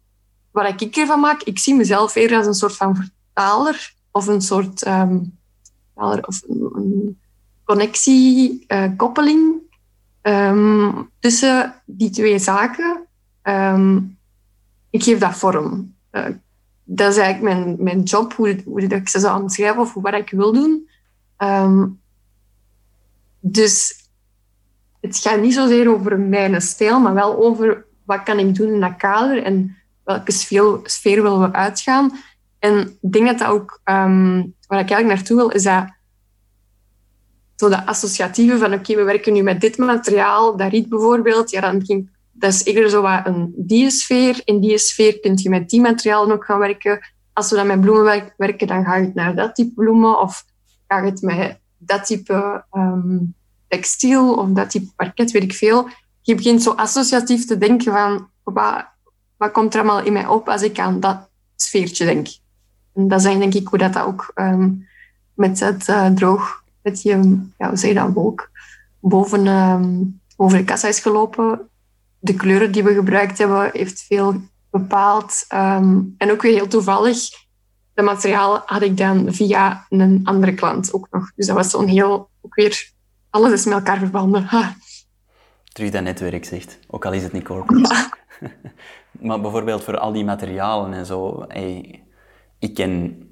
[0.50, 4.40] wat ik ervan maak, ik zie mezelf eerder als een soort van vertaler of een
[4.40, 5.38] soort um,
[5.94, 6.42] of
[7.64, 9.54] connectie, koppeling
[10.22, 13.06] um, tussen die twee zaken.
[13.42, 14.18] Um,
[14.90, 15.94] ik geef dat vorm.
[16.12, 16.26] Uh,
[16.84, 20.30] dat is eigenlijk mijn, mijn job, hoe, hoe ik ze zou omschrijven of wat ik
[20.30, 20.88] wil doen.
[23.40, 24.01] dus
[25.02, 28.80] het gaat niet zozeer over mijn stijl, maar wel over wat kan ik doen in
[28.80, 32.12] dat kader en welke sfeer, willen we uitgaan.
[32.58, 35.84] En ik denk dat dat ook, um, waar ik eigenlijk naartoe wil, is dat
[37.56, 41.60] zo dat associatieve van oké, we werken nu met dit materiaal, dat riet bijvoorbeeld, ja,
[41.60, 44.40] dan begint, dat is eerder zo wat een die sfeer.
[44.44, 47.00] In die sfeer kun je met die materialen ook gaan werken.
[47.32, 50.44] Als we dan met bloemen werken, dan ga je naar dat type bloemen of
[50.88, 53.34] ga je het met dat type um,
[53.72, 55.88] textiel of dat type parket, weet ik veel.
[56.20, 58.84] Je begint zo associatief te denken van wat,
[59.36, 62.26] wat komt er allemaal in mij op als ik aan dat sfeertje denk.
[62.94, 64.88] En dat is denk ik hoe dat, dat ook um,
[65.34, 68.50] met het uh, droog, met je, ja, hoe zeg je dat, wolk,
[69.00, 71.68] boven um, over de kassa is gelopen.
[72.18, 75.44] De kleuren die we gebruikt hebben, heeft veel bepaald.
[75.54, 77.28] Um, en ook weer heel toevallig,
[77.94, 81.32] de materialen had ik dan via een andere klant ook nog.
[81.34, 82.91] Dus dat was zo'n heel, ook weer
[83.32, 84.42] alles is met elkaar verbonden.
[84.42, 84.74] Ha.
[85.72, 88.10] Terug dat netwerk zegt, ook al is het niet corporate.
[89.26, 91.44] maar bijvoorbeeld voor al die materialen en zo.
[91.48, 92.04] Hey,
[92.58, 93.22] ik ken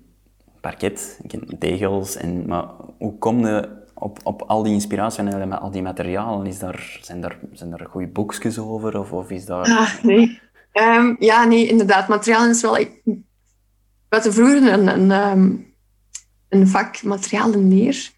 [0.60, 2.64] parket, ik ken tegels, en, maar
[2.98, 6.46] hoe kom je op, op al die inspiratie en al die materialen?
[6.46, 8.98] Is daar, zijn, er, zijn er goede boekjes over?
[8.98, 9.64] Of, of is daar...
[9.64, 10.40] Ah, nee.
[10.72, 12.08] Um, ja, nee, inderdaad.
[12.08, 12.76] Materialen is wel...
[12.76, 13.02] Ik,
[14.08, 15.56] we vroeger een, een, ehm,
[16.48, 18.10] een vak materialen neer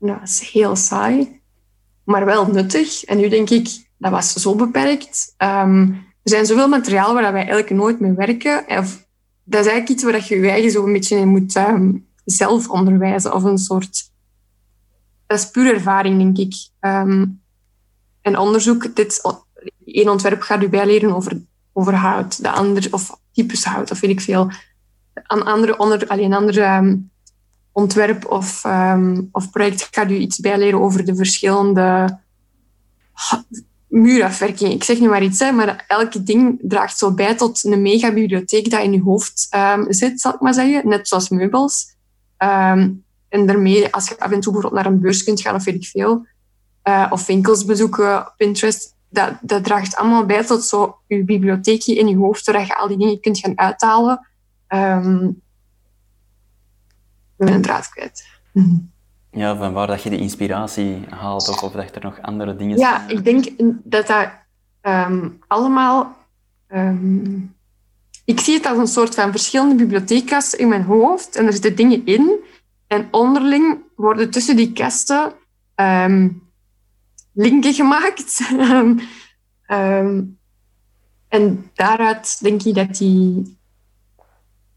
[0.00, 1.40] dat was heel saai,
[2.04, 3.04] maar wel nuttig.
[3.04, 5.34] En nu denk ik, dat was zo beperkt.
[5.38, 8.64] Um, er zijn zoveel materialen waar wij eigenlijk nooit mee werken.
[8.66, 9.06] Of,
[9.44, 12.68] dat is eigenlijk iets waar je je eigen zo een beetje in moet um, zelf
[12.68, 13.34] onderwijzen.
[13.34, 14.10] Of een soort...
[15.26, 16.54] Dat is puur ervaring, denk ik.
[16.80, 17.40] Um,
[18.22, 19.22] en onderzoek, dit,
[19.84, 21.40] één ontwerp gaat u bijleren over
[21.72, 24.50] over hout, de ander, of types hout, of weet ik veel.
[25.14, 26.96] Een andere, onder, alleen andere ehm,
[27.72, 32.18] ontwerp of, um, of project gaat u iets bijleren over de verschillende
[33.88, 34.72] muurafwerking.
[34.72, 38.70] Ik zeg nu maar iets, hè, maar elke ding draagt zo bij tot een megabibliotheek
[38.70, 40.88] dat in je hoofd um, zit, zal ik maar zeggen.
[40.88, 41.96] Net zoals meubels.
[42.38, 45.64] Um, en daarmee, als je af en toe bijvoorbeeld naar een beurs kunt gaan of
[45.64, 46.26] weet ik veel,
[46.84, 52.08] uh, of winkels bezoeken, Pinterest, dat, dat draagt allemaal bij tot zo je bibliotheekje in
[52.08, 54.26] je hoofd, zodat je al die dingen kunt gaan uithalen.
[57.40, 58.28] Ik ben een draad kwijt.
[59.30, 62.78] Ja, van waar dat je de inspiratie haalt of, of dat er nog andere dingen
[62.78, 63.08] ja, zijn.
[63.08, 63.46] Ja, ik denk
[63.84, 64.28] dat dat
[64.82, 66.16] um, allemaal...
[66.68, 67.54] Um,
[68.24, 71.76] ik zie het als een soort van verschillende bibliotheekkasten in mijn hoofd en er zitten
[71.76, 72.38] dingen in.
[72.86, 75.32] En onderling worden tussen die kasten
[75.76, 76.42] um,
[77.32, 78.40] linken gemaakt.
[81.28, 83.58] en daaruit denk ik dat die,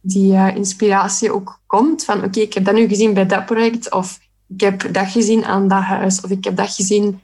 [0.05, 2.05] die uh, inspiratie ook komt.
[2.05, 3.91] Van oké, ik heb dat nu gezien bij dat project.
[3.91, 6.21] Of ik heb dat gezien aan dat huis.
[6.21, 7.21] Of ik heb dat gezien,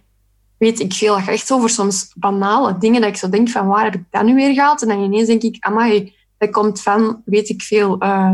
[0.58, 1.18] weet ik veel.
[1.18, 3.02] Dat echt over soms banale dingen.
[3.02, 4.82] Dat ik zo denk van, waar heb ik dat nu weer gehaald?
[4.82, 8.32] En dan ineens denk ik, amai, dat komt van, weet ik veel, uh,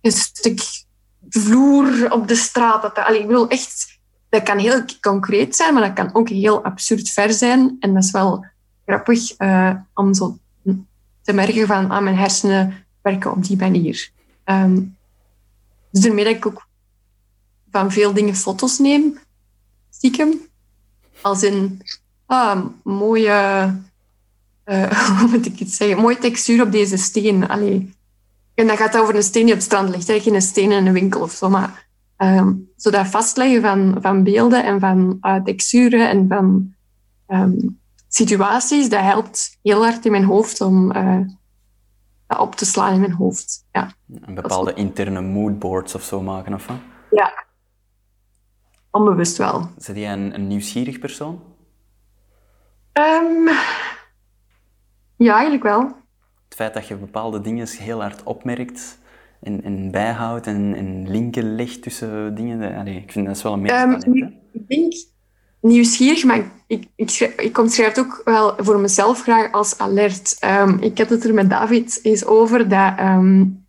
[0.00, 0.60] een stuk
[1.28, 2.82] vloer op de straat.
[2.82, 3.98] Dat, allee, ik echt,
[4.28, 7.76] dat kan heel concreet zijn, maar dat kan ook heel absurd ver zijn.
[7.80, 8.44] En dat is wel
[8.86, 10.36] grappig uh, om zo
[11.22, 14.10] te merken van, ah, mijn hersenen werken op die manier.
[14.44, 14.96] Um,
[15.90, 16.66] dus daarmee dat ik ook
[17.70, 19.18] van veel dingen foto's neem,
[19.90, 20.40] stiekem.
[21.20, 21.82] Als in
[22.26, 23.74] ah, mooie,
[24.64, 27.48] uh, hoe moet ik het zeggen, mooie textuur op deze steen.
[27.48, 27.94] Allee.
[28.54, 30.92] En dan gaat over een steen die op het strand ligt, geen steen in een
[30.92, 31.48] winkel of zo.
[31.48, 31.86] Maar
[32.18, 36.74] um, zo dat vastleggen van, van beelden en van uh, texturen en van
[37.28, 41.20] um, situaties, dat helpt heel hard in mijn hoofd om uh,
[42.38, 43.66] op te slaan in mijn hoofd.
[43.72, 43.92] Ja.
[44.20, 46.76] Een bepaalde interne moodboards of zo maken, of wat?
[47.10, 47.32] Ja,
[48.92, 49.68] Onbewust wel.
[49.76, 51.42] Zit jij een, een nieuwsgierig persoon?
[52.92, 53.48] Um,
[55.16, 55.80] ja, eigenlijk wel.
[56.44, 58.98] Het feit dat je bepaalde dingen heel hard opmerkt
[59.40, 63.60] en, en bijhoudt en, en linken legt tussen dingen, ik vind dat is wel een
[63.60, 64.06] meertalent.
[64.06, 64.92] Um, ik denk
[65.62, 70.36] nieuwsgierig, maar ik, ik, ik omschrijf het ook wel voor mezelf graag als alert.
[70.44, 72.98] Um, ik had het er met David eens over dat...
[73.00, 73.66] Um,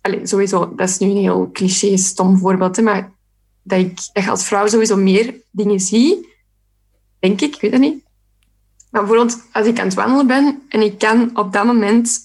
[0.00, 3.12] allez, sowieso, dat is nu een heel cliché, stom voorbeeld, hè, maar
[3.62, 6.36] dat ik als vrouw sowieso meer dingen zie.
[7.18, 8.04] Denk ik, ik weet het niet.
[8.90, 12.18] Maar bijvoorbeeld als ik aan het wandelen ben en ik kan op dat moment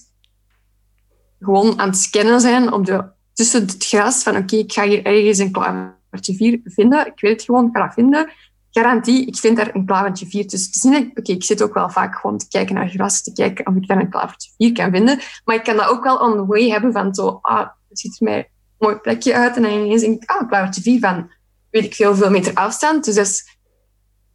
[1.40, 5.04] gewoon aan het scannen zijn op de, tussen het gras van oké, ik ga hier
[5.04, 7.06] ergens een klavertje 4 vinden.
[7.06, 8.30] Ik weet het gewoon, ik ga vinden.
[8.74, 10.48] Garantie, ik vind daar een klavertje 4.
[10.48, 13.22] Dus het is niet oké, ik zit ook wel vaak gewoon te kijken naar gras,
[13.22, 15.18] te kijken of ik daar een klavertje 4 kan vinden.
[15.44, 18.20] Maar ik kan dat ook wel on the way hebben van zo, ah, het ziet
[18.20, 18.46] er mij een
[18.78, 19.56] mooi plekje uit.
[19.56, 21.30] En dan ineens denk ik, ah, klavertje 4 van
[21.70, 23.04] weet ik veel, veel meter afstand.
[23.04, 23.58] Dus dat is,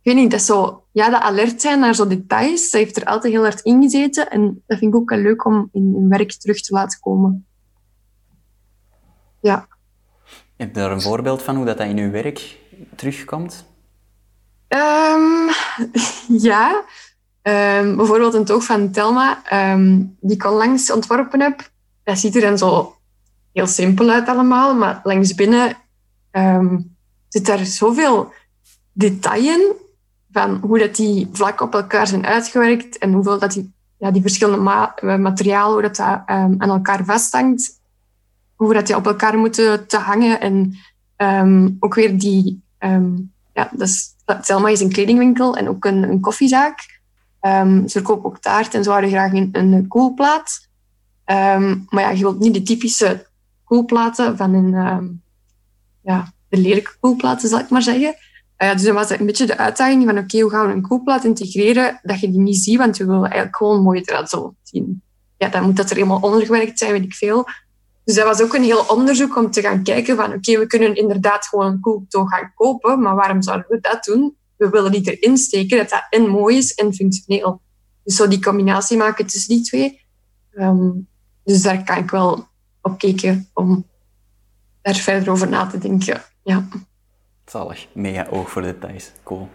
[0.01, 3.43] ik dat zo, ja, dat alert zijn naar zo'n details, dat heeft er altijd heel
[3.43, 4.29] hard in gezeten.
[4.29, 7.47] En dat vind ik ook wel leuk om in, werk terug te laten komen.
[9.41, 9.67] Ja.
[10.55, 12.57] Heb je daar een voorbeeld van hoe dat, dat in je werk
[12.95, 13.67] terugkomt?
[14.69, 15.49] Um,
[16.49, 16.83] ja.
[17.43, 19.41] Um, bijvoorbeeld een toog van Telma,
[19.73, 21.69] um, die ik al langs ontworpen heb.
[22.03, 22.95] Dat ziet er dan zo
[23.53, 25.77] heel simpel uit allemaal, maar langs binnen
[27.29, 28.33] zit daar zoveel
[28.91, 29.73] detail in
[30.31, 34.21] van hoe dat die vlakken op elkaar zijn uitgewerkt en hoeveel dat die, ja, die
[34.21, 37.79] verschillende eh, materialen, hoe dat, dat aan elkaar vasthangt,
[38.55, 40.75] hoe dat die op elkaar moeten te hangen en
[41.79, 42.63] ook weer die,
[43.53, 46.99] ja, dat is, Selma is een kledingwinkel en ook een, een koffiezaak.
[47.41, 50.67] ze verkopen ook taart en ze houden graag een, een koelplaat.
[51.89, 53.27] maar ja, je wilt niet de typische
[53.63, 55.21] koelplaten van een,
[56.03, 58.15] ja, de lelijke koelplaten, zal ik maar zeggen.
[58.63, 60.81] Uh, dus dan was het een beetje de uitdaging van oké, hoe gaan we een
[60.81, 64.53] koelplaat integreren dat je die niet ziet, want we willen eigenlijk gewoon mooi eruit zo
[64.63, 65.01] zien.
[65.37, 67.47] Ja, dan moet dat er helemaal ondergewerkt zijn, weet ik veel.
[68.09, 70.95] Dus dat was ook een heel onderzoek om te gaan kijken van oké, we kunnen
[70.95, 74.37] inderdaad gewoon een koeltoog gaan kopen, maar waarom zouden we dat doen?
[74.57, 77.61] We willen die erin steken, dat dat en mooi is en functioneel.
[78.03, 80.05] Dus zo die combinatie maken tussen die twee.
[80.51, 81.07] Um,
[81.43, 82.47] dus daar kan ik wel
[82.81, 83.85] op kijken om
[84.81, 86.23] daar verder over na te denken.
[86.43, 86.67] Ja.
[87.45, 87.87] Zalig.
[87.93, 89.11] Mega oog voor details.
[89.23, 89.49] Cool.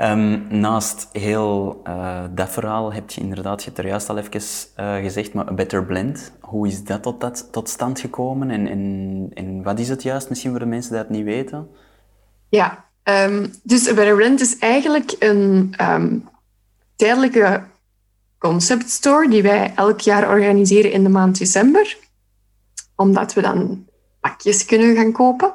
[0.00, 4.40] Um, naast heel uh, dat verhaal heb je inderdaad, je hebt er juist al even
[4.80, 6.32] uh, gezegd, maar Better Blend.
[6.40, 10.28] Hoe is dat tot, dat, tot stand gekomen en, en, en wat is het juist,
[10.28, 11.68] misschien voor de mensen die dat niet weten?
[12.48, 16.28] Ja, um, dus A Better Blend is eigenlijk een um,
[16.96, 17.62] tijdelijke
[18.38, 21.98] concept store die wij elk jaar organiseren in de maand december.
[22.96, 23.86] Omdat we dan
[24.20, 25.52] pakjes kunnen gaan kopen.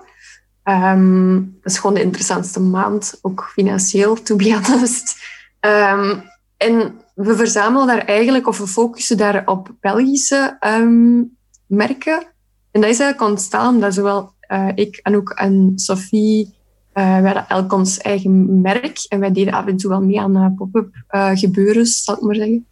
[0.70, 5.18] Um, dat is gewoon de interessantste maand, ook financieel, to be honest.
[5.59, 6.24] Um,
[6.57, 12.28] en we verzamelen daar eigenlijk, of we focussen daar op Belgische um, merken.
[12.72, 16.45] En dat is eigenlijk ontstaan dat zowel uh, ik, Anouk en Sophie,
[16.93, 19.05] uh, wij hadden elk ons eigen merk.
[19.07, 20.89] En wij deden af en toe wel mee aan uh, pop-up
[21.34, 22.65] gebeuren, zal ik maar zeggen.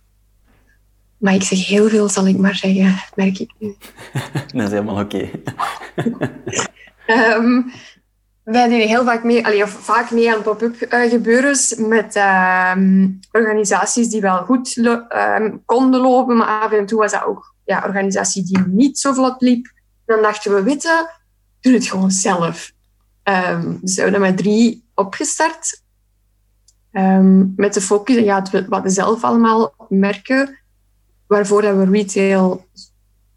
[1.17, 3.75] Maar ik zeg heel veel, zal ik maar zeggen, merk ik nu.
[4.53, 5.29] dat is helemaal oké.
[5.95, 6.23] Okay.
[7.07, 7.71] um,
[8.43, 12.75] wij deden heel vaak mee, allee, of vaak mee aan pop-up uh, gebeurens met uh,
[13.31, 17.83] organisaties die wel goed um, konden lopen, maar af en toe was dat ook ja,
[17.85, 19.73] organisatie die niet zo vlot liep.
[20.05, 21.09] Dan dachten we, weten,
[21.59, 22.71] doe het gewoon zelf.
[23.81, 25.81] Dus we hebben met drie opgestart.
[27.55, 30.59] Met de focus, ja, we hadden zelf allemaal merken
[31.27, 32.65] waarvoor dat we retail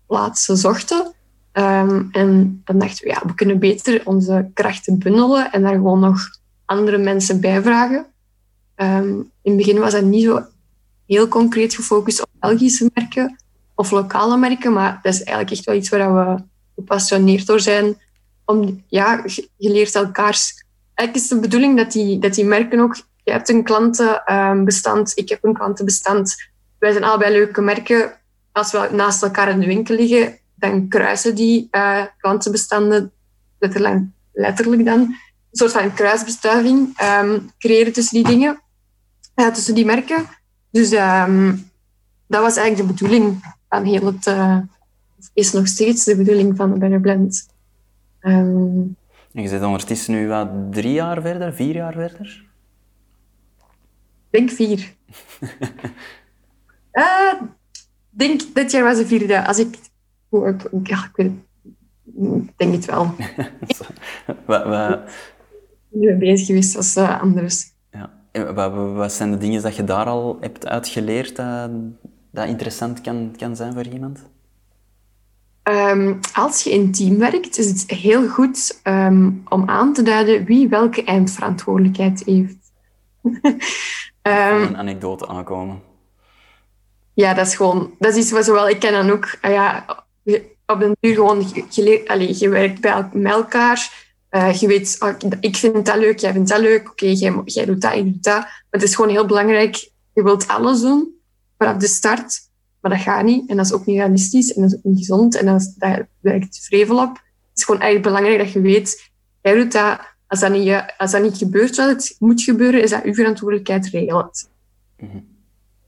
[0.07, 1.15] plaatsen zochten.
[1.59, 6.01] Um, en dan dachten we, ja, we kunnen beter onze krachten bundelen en daar gewoon
[6.01, 6.21] nog
[6.65, 8.07] andere mensen bij vragen.
[8.77, 10.45] Um, in het begin was dat niet zo
[11.07, 13.37] heel concreet gefocust op Belgische merken
[13.75, 16.43] of lokale merken, maar dat is eigenlijk echt wel iets waar we
[16.75, 17.97] gepassioneerd door zijn.
[18.45, 19.25] Om, ja,
[19.57, 20.65] je leert elkaars...
[20.95, 22.97] Eigenlijk is de bedoeling dat die, dat die merken ook...
[23.25, 26.37] Je hebt een klantenbestand, ik heb een klantenbestand.
[26.79, 28.13] Wij zijn allebei leuke merken.
[28.53, 33.13] Als we naast elkaar in de winkel liggen, dan kruisen die uh, klantenbestanden
[33.59, 34.03] letterlijk,
[34.33, 35.17] letterlijk dan een
[35.51, 38.63] soort van kruisbestuiving um, creëren tussen die dingen,
[39.35, 40.27] uh, tussen die merken.
[40.71, 41.71] Dus um,
[42.27, 44.59] dat was eigenlijk de bedoeling van heel het, uh,
[45.33, 47.49] is nog steeds de bedoeling van de Better Blend.
[48.21, 48.97] Um,
[49.33, 52.47] en je zit ondertussen nu wat drie jaar verder, vier jaar verder?
[54.31, 54.95] Ik denk vier.
[56.93, 57.33] uh,
[58.11, 59.47] denk, dit jaar was de vierde.
[59.47, 59.79] Als ik
[60.83, 61.33] ja, ik weet
[62.45, 63.15] Ik denk het wel.
[64.47, 65.01] wat, wat...
[65.91, 67.73] Ik ben bezig geweest als uh, anders.
[67.91, 68.11] Ja.
[68.53, 71.71] Wat, wat, zijn de dingen dat je daar al hebt uitgeleerd dat,
[72.31, 74.25] dat interessant kan, kan zijn voor iemand?
[75.63, 80.45] Um, als je in team werkt, is het heel goed um, om aan te duiden
[80.45, 82.73] wie welke eindverantwoordelijkheid heeft.
[84.23, 85.83] um, een anekdote aankomen.
[87.15, 87.95] Ja, dat is gewoon...
[87.99, 89.39] Dat is iets wat zowel ik ken dan ook...
[89.43, 89.85] Uh, ja,
[90.67, 94.07] op den duur gewoon, je, allez, je werkt bij elkaar.
[94.31, 96.91] Uh, je weet, oh, ik vind dat leuk, jij vindt dat leuk.
[96.91, 98.41] Oké, jij, jij doet dat, ik doe dat.
[98.41, 99.91] Maar het is gewoon heel belangrijk.
[100.15, 101.15] Je wilt alles doen
[101.59, 102.41] vanaf de start.
[102.81, 103.49] Maar dat gaat niet.
[103.49, 104.55] En dat is ook niet realistisch.
[104.55, 105.37] En dat is ook niet gezond.
[105.37, 107.13] En dat, dat werkt vrevel op.
[107.13, 109.11] Het is gewoon eigenlijk belangrijk dat je weet,
[109.43, 110.01] jij doet dat.
[110.27, 113.87] Als dat niet, als dat niet gebeurt zoals het moet gebeuren, is dat uw verantwoordelijkheid
[113.87, 114.49] regelt.
[114.97, 115.37] Mm -hmm.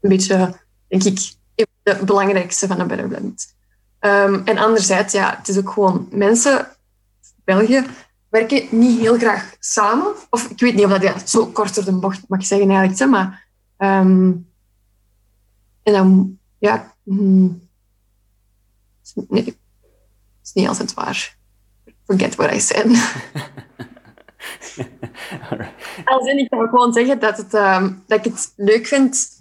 [0.01, 0.55] Een beetje,
[0.87, 1.33] denk ik,
[1.83, 3.55] het belangrijkste van een Better Blend.
[4.01, 6.67] Um, en anderzijds, ja, het is ook gewoon mensen,
[7.43, 7.85] België,
[8.29, 10.13] werken niet heel graag samen.
[10.29, 13.05] Of ik weet niet of dat ja, zo korter de bocht mag zeggen eigenlijk, hè,
[13.05, 13.47] maar...
[13.77, 14.49] Um,
[15.83, 16.93] en dan, ja...
[17.03, 17.69] Hmm,
[19.27, 19.57] nee, het
[20.43, 21.37] is niet altijd waar.
[22.05, 22.85] Forget what I said.
[26.05, 29.39] Als in, ik kan gewoon zeggen dat, het, um, dat ik het leuk vind...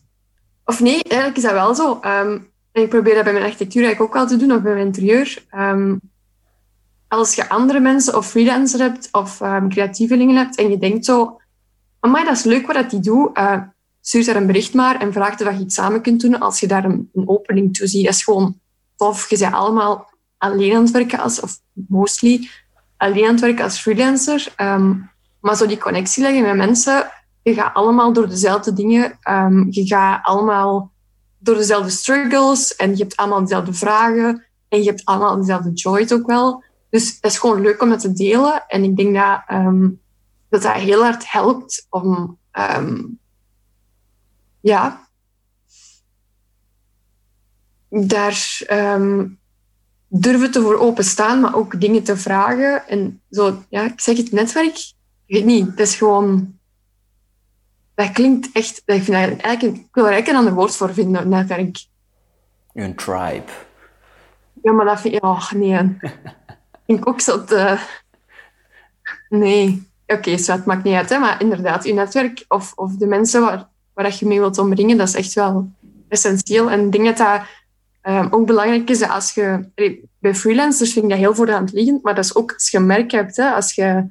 [0.65, 2.01] Of nee, eigenlijk is dat wel zo.
[2.05, 2.50] Um,
[2.83, 5.45] ik probeer dat bij mijn architectuur eigenlijk ook wel te doen, of bij mijn interieur.
[5.55, 6.01] Um,
[7.09, 11.41] als je andere mensen of freelancer hebt, of um, creatievelingen hebt, en je denkt zo,
[12.01, 13.63] amai, dat is leuk wat die doen, uh,
[14.01, 16.67] stuur daar een bericht maar en vraag of je iets samen kunt doen als je
[16.67, 18.05] daar een, opening toe ziet.
[18.05, 18.59] Dat is gewoon
[18.97, 19.31] tof.
[19.31, 22.49] Je bent allemaal alleen aan het werken, als, of mostly
[22.97, 24.55] alleen aan het werken als freelancer.
[24.57, 25.11] Um,
[25.41, 27.11] maar zo die connectie leggen met mensen,
[27.43, 29.19] je gaat allemaal door dezelfde dingen.
[29.71, 30.90] Je gaat allemaal
[31.43, 36.07] door dezelfde struggles en je hebt allemaal dezelfde vragen en je hebt allemaal dezelfde joy
[36.13, 36.65] ook wel.
[36.91, 38.65] Dus het is gewoon leuk om dat te delen.
[38.67, 40.01] En ik denk dat um,
[40.49, 43.19] dat, heel hard helpt om um,
[44.61, 45.09] ja,
[47.89, 49.39] daar um,
[50.09, 52.89] durven te voor openstaan, maar ook dingen te vragen.
[52.89, 54.77] En zo, ja, ik zeg het netwerk,
[55.27, 56.59] ik weet niet, het is gewoon
[57.95, 58.83] dat klinkt echt...
[58.85, 61.85] Ik, vind eigenlijk, ik wil er eigenlijk een ander woord voor vinden, netwerk.
[62.73, 63.51] Een tribe.
[64.63, 65.25] Ja, maar dat vind ik...
[65.25, 65.73] Oh, nee.
[66.03, 67.79] ik vind ook zo te...
[69.29, 69.89] Nee.
[70.07, 73.07] Oké, okay, zo, het maakt niet uit, hè, maar inderdaad, je netwerk of, of de
[73.07, 75.71] mensen waar, waar je mee wilt omringen, dat is echt wel
[76.09, 76.71] essentieel.
[76.71, 77.43] En ik denk dat dat
[78.15, 79.69] um, ook belangrijk is als je...
[80.19, 82.71] Bij freelancers vind ik dat heel voor de hand liggend, maar dat is ook als
[82.71, 84.07] je merk hebt, hè, als je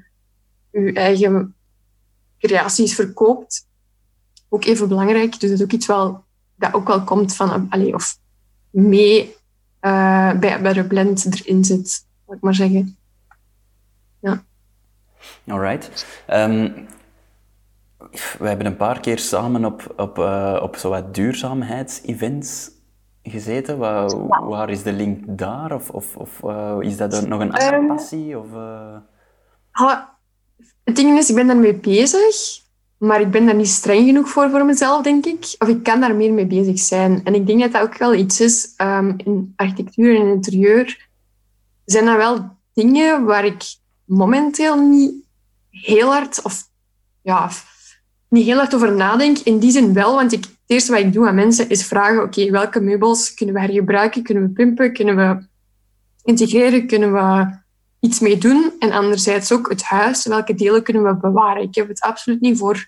[0.71, 1.55] je eigen
[2.39, 3.67] creaties verkoopt,
[4.49, 5.39] ook even belangrijk.
[5.39, 6.23] Dus dat is ook iets wel
[6.55, 8.17] dat ook wel komt van, allee, of
[8.69, 9.35] mee
[9.81, 11.89] uh, bij, bij de blend erin zit,
[12.25, 12.97] zal ik maar zeggen.
[14.19, 14.43] Ja.
[15.47, 16.05] Alright.
[16.29, 16.87] Um,
[18.39, 22.71] we hebben een paar keer samen op, op, uh, op zowat duurzaamheidsevents
[23.23, 23.77] gezeten.
[23.77, 25.71] Waar, waar, is de link daar?
[25.71, 28.39] Of, of, of uh, is dat nog een andere um, passie?
[28.39, 30.01] Of, uh...
[30.83, 32.61] het ding is, ik ben daarmee bezig,
[32.99, 35.55] maar ik ben daar niet streng genoeg voor voor mezelf, denk ik.
[35.57, 37.21] Of ik kan daar meer mee bezig zijn.
[37.23, 41.07] En ik denk dat dat ook wel iets is um, in architectuur en interieur.
[41.85, 43.63] Zijn er wel dingen waar ik
[44.05, 45.13] momenteel niet
[45.69, 46.63] heel hard of
[47.21, 47.49] ja,
[48.29, 49.37] niet heel hard over nadenk.
[49.37, 52.23] In die zin wel, want ik, het eerste wat ik doe aan mensen is vragen,
[52.23, 54.23] oké, welke meubels kunnen we hergebruiken?
[54.23, 54.93] Kunnen we pimpen?
[54.93, 55.47] Kunnen we
[56.23, 56.87] integreren?
[56.87, 57.57] Kunnen we
[57.99, 58.73] iets mee doen?
[58.79, 61.63] En anderzijds ook het huis, welke delen kunnen we bewaren?
[61.63, 62.87] Ik heb het absoluut niet voor,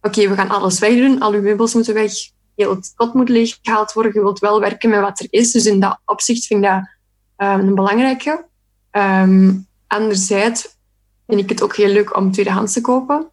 [0.00, 2.12] oké, we gaan alles wegdoen, al uw meubels moeten weg,
[2.54, 5.52] heel het kot moet leeggehaald worden, je wilt wel werken met wat er is.
[5.52, 6.82] Dus in dat opzicht vind ik dat
[7.48, 8.44] um, een belangrijke.
[8.92, 10.76] Um, anderzijds
[11.26, 13.30] vind ik het ook heel leuk om tweedehands te kopen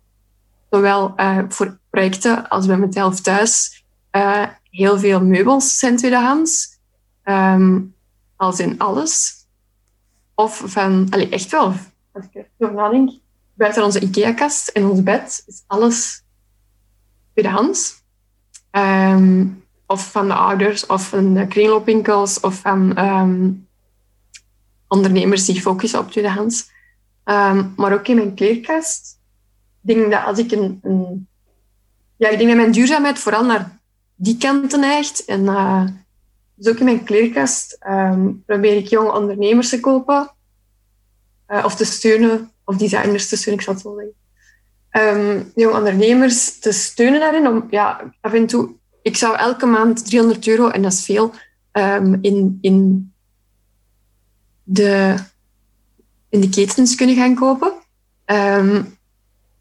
[0.70, 6.76] zowel uh, voor projecten als bij mezelf thuis, uh, heel veel meubels zijn tweedehands.
[7.24, 7.96] Um,
[8.38, 9.37] als in alles.
[10.38, 11.74] Of van, allee, echt wel,
[12.12, 13.12] als ik erover nadenk,
[13.54, 16.24] buiten onze IKEA-kast en ons bed is alles
[17.34, 18.04] tweedehands.
[18.72, 23.68] Um, of van de ouders, of van de kringloopwinkels, of van um,
[24.88, 26.70] ondernemers die focussen op tweedehands.
[27.26, 29.18] Um, maar ook in mijn kleerkast
[29.88, 31.28] denk dat als ik een, een,
[32.16, 33.80] Ja, ik denk dat mijn duurzaamheid vooral naar
[34.16, 35.26] die kant neigt.
[35.26, 35.84] En uh,
[36.58, 40.32] dus ook in mijn kleerkast um, probeer ik jonge ondernemers te kopen.
[41.48, 44.16] Uh, of te steunen, of designers te steunen, ik zal het zo zeggen.
[44.92, 47.48] Um, jonge ondernemers te steunen daarin.
[47.48, 48.70] Om, ja, af en toe,
[49.02, 51.34] ik zou elke maand 300 euro, en dat is veel,
[51.72, 53.12] um, in, in,
[54.64, 55.16] de,
[56.30, 57.74] in de ketens kunnen gaan kopen.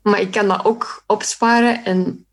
[0.02, 2.25] Maar ik kan dat ook opsparen en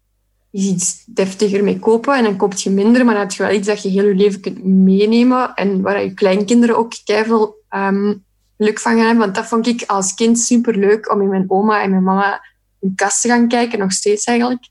[0.53, 2.15] iets deftiger mee kopen.
[2.15, 4.15] En dan koop je minder, maar dan heb je wel iets dat je heel je
[4.15, 5.53] leven kunt meenemen.
[5.53, 8.23] En waar je kleinkinderen ook keihard um,
[8.57, 9.23] geluk van gaan hebben.
[9.23, 12.41] Want dat vond ik als kind super leuk om in mijn oma en mijn mama
[12.79, 14.67] een kast te gaan kijken, nog steeds eigenlijk.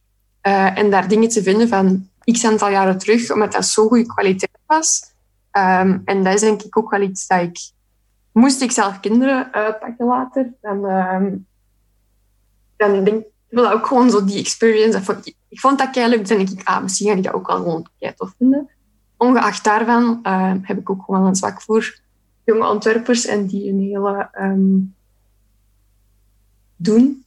[0.47, 4.07] Uh, en daar dingen te vinden van x aantal jaren terug, omdat dat zo goede
[4.07, 5.03] kwaliteit was.
[5.53, 7.59] Um, en dat is denk ik ook wel iets dat ik...
[8.33, 10.85] Moest ik zelf kinderen uitpakken later, dan...
[10.85, 11.47] Um,
[12.76, 15.22] dan denk ik, wil ook gewoon zo die experience.
[15.48, 16.26] ik vond dat kei leuk.
[16.26, 18.68] Denk ik, ah, misschien ga ik dat ook wel gewoon kei tof vinden.
[19.16, 21.98] Ongeacht daarvan uh, heb ik ook gewoon een zwak voor
[22.44, 24.94] jonge ontwerpers en die een hele um,
[26.76, 27.24] doen.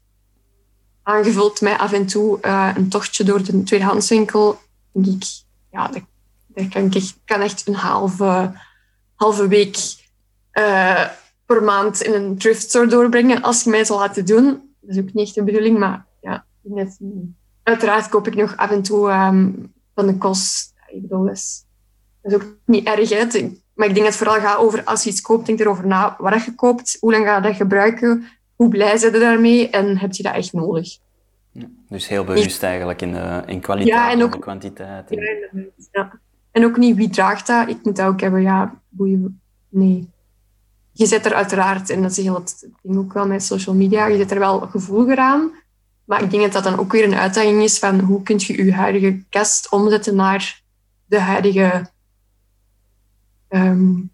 [1.04, 4.60] Aangevuld met af en toe uh, een tochtje door de tweedehandswinkel.
[4.92, 5.24] Denk ik,
[5.72, 8.54] ja, dat, kan ik echt, kan echt een halve,
[9.16, 9.78] halve week
[10.54, 11.08] uh,
[11.46, 15.02] per maand in een thrift store doorbrengen als ik mij zou laten doen dat is
[15.02, 16.05] ook niet echt de bedoeling, maar
[17.64, 20.74] uiteraard koop ik nog af en toe um, van de kost.
[20.88, 21.66] Ik bedoel, dat is,
[22.22, 23.10] dat is ook niet erg.
[23.10, 23.50] Hè.
[23.74, 26.16] Maar ik denk dat het vooral gaat over als je iets koopt, denk erover na
[26.18, 29.98] wat je koopt, hoe lang ga je dat gebruiken, hoe blij zijn je daarmee en
[29.98, 30.98] heb je dat echt nodig.
[31.52, 35.10] Ja, dus heel bewust eigenlijk in, de, in kwaliteit ja, en ook, kwantiteit.
[35.10, 36.20] Ja, ja.
[36.52, 37.70] En ook niet wie draagt dat.
[37.70, 39.42] Ik moet dat ook hebben, ja, boeien.
[39.70, 40.14] Nee
[40.98, 44.06] je zet er uiteraard, en dat is heel het ding ook wel met social media,
[44.06, 45.52] je zet er wel gevoeliger aan.
[46.06, 48.66] Maar ik denk dat dat dan ook weer een uitdaging is van hoe kun je
[48.66, 50.62] je huidige kast omzetten naar
[51.06, 51.90] de huidige
[53.50, 54.12] um,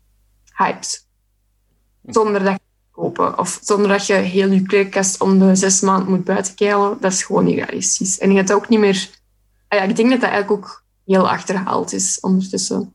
[0.53, 1.07] hypes.
[2.05, 2.59] Zonder dat je
[2.91, 3.37] kopen.
[3.37, 6.97] Of zonder dat je heel je kleerkast om de zes maanden moet buitenkeilen.
[6.99, 8.19] Dat is gewoon niet realistisch.
[8.19, 9.09] En ik denk dat ook niet meer...
[9.67, 12.93] Ah ja, ik denk dat dat eigenlijk ook heel achterhaald is ondertussen.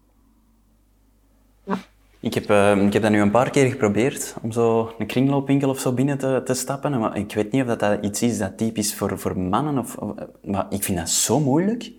[2.27, 5.69] Ik heb, uh, ik heb dat nu een paar keer geprobeerd, om zo een kringloopwinkel
[5.69, 7.01] of zo binnen te, te stappen.
[7.01, 9.97] Maar ik weet niet of dat, dat iets is dat typisch voor, voor mannen of,
[10.45, 11.93] Maar ik vind dat zo moeilijk.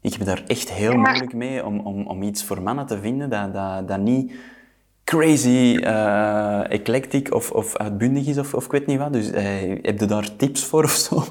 [0.00, 3.30] Ik heb daar echt heel moeilijk mee om, om, om iets voor mannen te vinden
[3.30, 4.32] dat, dat, dat niet
[5.04, 9.12] crazy uh, eclectic of, of uitbundig is of, of ik weet niet wat.
[9.12, 9.34] Dus uh,
[9.82, 11.24] heb je daar tips voor of zo?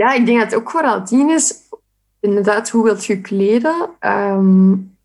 [0.00, 1.54] ja, ik denk dat het ook vooral tien is,
[2.20, 3.88] inderdaad, hoe wilt je kleden?
[4.00, 4.95] Um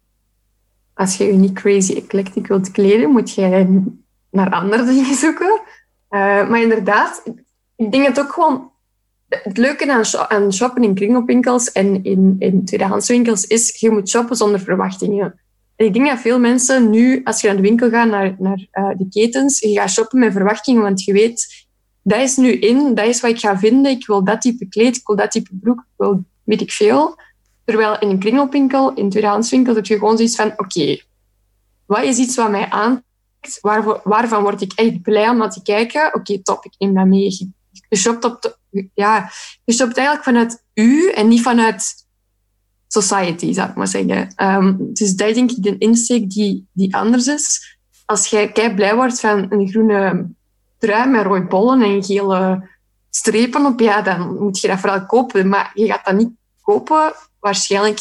[0.94, 3.82] als je je niet crazy eclectic wilt kleden, moet je
[4.30, 5.62] naar andere dingen zoeken.
[6.10, 7.24] Uh, maar inderdaad,
[7.76, 8.72] ik denk dat ook gewoon
[9.30, 14.36] het leuke aan, aan shoppen in kringloopwinkels en in, in tweedehandswinkels is, je moet shoppen
[14.36, 15.40] zonder verwachtingen.
[15.76, 18.68] En ik denk dat veel mensen nu, als je naar de winkel gaat, naar, naar
[18.74, 21.68] uh, de ketens, je gaat shoppen met verwachtingen, want je weet,
[22.04, 24.96] dat is nu in, dat is wat ik ga vinden, ik wil dat type kleed,
[24.96, 27.16] ik wil dat type broek, wil weet ik veel.
[27.66, 31.02] Terwijl in een kringloopwinkel, in een tweedehandswinkel, heb je gewoon zoiets van, oké,
[31.86, 33.60] wat is iets wat mij aantrekt?
[34.04, 36.14] Waarvan word ik echt blij om naar te kijken?
[36.14, 37.52] Oké, top, ik neem dat mee.
[37.90, 38.60] Je shopt, op
[38.94, 39.32] ja,
[39.64, 42.06] je eigenlijk vanuit u en niet vanuit
[42.88, 44.34] society, zou ik maar zeggen.
[44.38, 47.78] Um, dus dat is denk ik de insteek die, die anders is.
[48.06, 50.30] Als jij kei blij wordt van een groene
[50.78, 52.70] trui met rode bollen en gele
[53.10, 55.48] strepen op, ja, dan moet je dat vooral kopen.
[55.48, 56.30] Maar je gaat dat niet
[57.40, 58.00] waarschijnlijk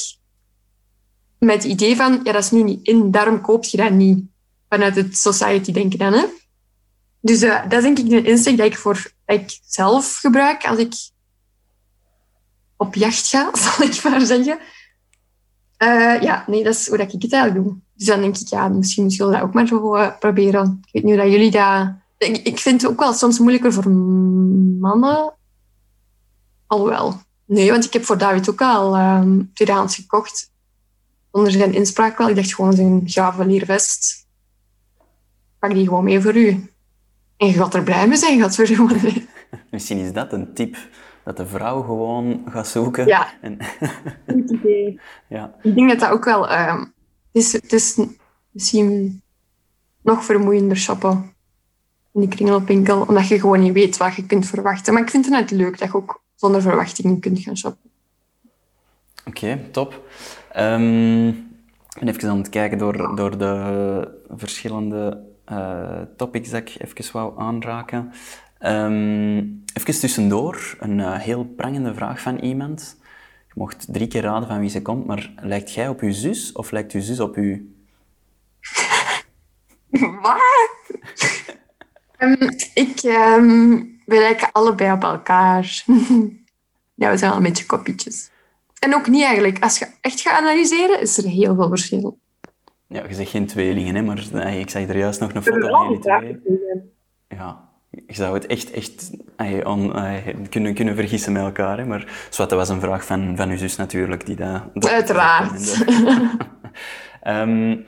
[1.39, 4.25] met het idee van, ja, dat is nu niet in, daarom koop je dat niet.
[4.69, 6.25] Vanuit het society denken dan, hè.
[7.21, 10.79] Dus uh, dat is denk ik de insteek dat ik, voor, ik zelf gebruik als
[10.79, 10.93] ik
[12.77, 14.59] op jacht ga, zal ik maar zeggen.
[15.83, 17.77] Uh, ja, nee, dat is hoe dat ik het eigenlijk doe.
[17.95, 20.81] Dus dan denk ik, ja, misschien moet je dat ook maar zo uh, proberen.
[20.85, 21.59] Ik weet niet dat jullie.
[22.19, 25.33] Ik, ik vind het ook wel soms moeilijker voor mannen.
[26.67, 27.21] Alhoewel.
[27.51, 30.53] Nee, want ik heb voor David ook al um, tweedehands gekocht.
[31.33, 32.29] Zonder zijn inspraak wel.
[32.29, 34.27] Ik dacht gewoon zijn gave liervest.
[35.59, 36.71] Pak die gewoon mee voor u.
[37.37, 38.89] En je gaat er blij mee zijn, gaat voor u.
[39.71, 40.77] Misschien is dat een tip
[41.25, 43.07] dat de vrouw gewoon gaat zoeken.
[43.07, 43.59] Ja, en...
[44.33, 45.01] goed idee.
[45.29, 45.55] Ja.
[45.63, 46.51] Ik denk dat dat ook wel...
[46.51, 46.81] Uh,
[47.33, 47.99] het, is, het is
[48.51, 49.23] misschien
[50.03, 51.35] nog vermoeiender shoppen
[52.13, 54.93] in die kringloopwinkel, omdat je gewoon niet weet wat je kunt verwachten.
[54.93, 57.91] Maar ik vind het net leuk dat je ook zonder verwachtingen kunt gaan shoppen.
[59.25, 60.09] Oké, top.
[60.57, 65.23] Um, ik ben even aan het kijken door, door de verschillende
[65.53, 68.13] uh, topics dat ik even wou aanraken.
[68.61, 72.97] Um, even tussendoor, een uh, heel prangende vraag van iemand.
[73.47, 76.53] Je mocht drie keer raden van wie ze komt, maar lijkt jij op je zus
[76.53, 77.75] of lijkt je zus op u?
[80.23, 81.01] Wat?
[82.19, 85.83] um, ik, um, we lijken allebei op elkaar.
[87.01, 88.31] ja, we zijn wel een beetje kopietjes.
[88.79, 89.63] En ook niet eigenlijk.
[89.63, 92.19] Als je echt gaat analyseren, is er heel veel verschil.
[92.87, 95.69] Ja, je zegt geen tweelingen, hè, maar nee, ik zag er juist nog een foto
[95.69, 96.41] van jullie twee.
[97.29, 99.11] Ja, je zou het echt, echt
[99.65, 99.93] on,
[100.49, 101.79] kunnen, kunnen vergissen met elkaar.
[101.79, 101.85] Hè?
[101.85, 104.27] Maar dat was een vraag van, van uw zus natuurlijk.
[104.27, 105.85] Die dat, Uiteraard.
[107.27, 107.85] um,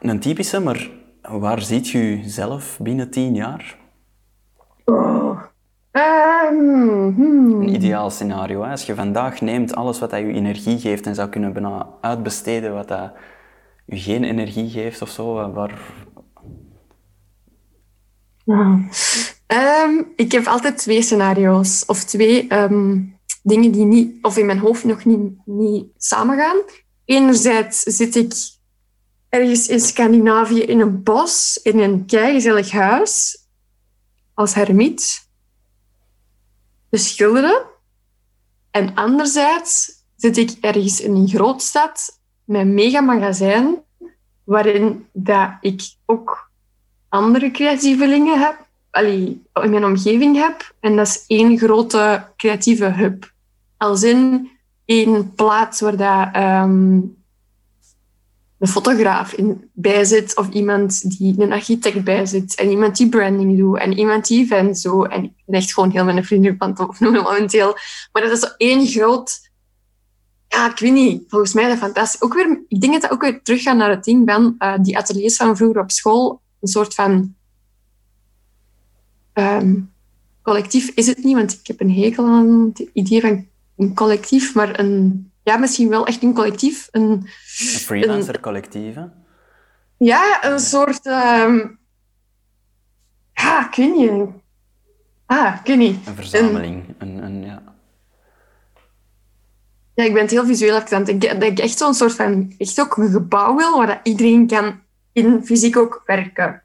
[0.00, 0.88] een typische, maar
[1.22, 3.78] waar ziet je zelf binnen tien jaar?
[4.90, 5.40] Oh.
[5.92, 7.60] Um, hmm.
[7.60, 8.62] Een ideaal scenario.
[8.62, 8.70] Hè?
[8.70, 12.74] Als je vandaag neemt alles wat dat je energie geeft en zou kunnen bijna uitbesteden
[12.74, 13.12] wat dat
[13.86, 15.78] je geen energie geeft of zo, waar,
[19.46, 24.58] Um, ik heb altijd twee scenario's of twee um, dingen die niet, of in mijn
[24.58, 26.56] hoofd nog niet, niet samengaan.
[27.04, 28.32] Enerzijds zit ik
[29.28, 33.38] ergens in Scandinavië in een bos, in een keigezellig huis,
[34.40, 35.28] als hermiet,
[36.90, 37.62] te schilderen.
[38.70, 43.82] En anderzijds zit ik ergens in een grootstad met een mega magazijn,
[44.44, 46.50] waarin dat ik ook
[47.08, 50.74] andere creatievelingen heb, allee, in mijn omgeving heb.
[50.80, 53.32] En dat is één grote creatieve hub.
[53.76, 54.50] Als in
[54.84, 57.19] één plaats waar dat, um,
[58.60, 63.08] een fotograaf in, bij zit, of iemand die een architect bij zit, en iemand die
[63.08, 65.08] branding doet, en iemand die events doet.
[65.08, 67.76] En ik ben echt gewoon heel mijn vriendenband opnoemen momenteel.
[68.12, 69.48] Maar dat is zo één groot...
[70.48, 71.24] Ja, ik weet niet.
[71.28, 72.22] Volgens mij is dat fantastisch.
[72.22, 74.98] Ook weer, ik denk dat dat ook weer teruggaat naar het ding van uh, die
[74.98, 77.34] ateliers van vroeger op school een soort van
[79.34, 79.92] um,
[80.42, 83.46] collectief is het niet, want ik heb een hekel aan het idee van
[83.76, 86.88] een collectief, maar een, ja, misschien wel echt een collectief.
[86.90, 87.28] Een, een
[87.58, 88.96] freelancer-collectief,
[89.98, 91.06] Ja, een soort...
[91.06, 91.78] Um,
[93.32, 94.30] ja, ik weet niet.
[95.26, 96.06] Ah, ik weet niet.
[96.06, 96.94] Een verzameling.
[96.98, 97.62] Een, een, ja.
[99.94, 101.40] ja, ik ben het heel visueel aan het denken.
[101.40, 102.54] Dat ik echt zo'n soort van...
[102.58, 104.80] Echt ook een gebouw wil, waar dat iedereen kan
[105.12, 106.62] in fysiek ook werken.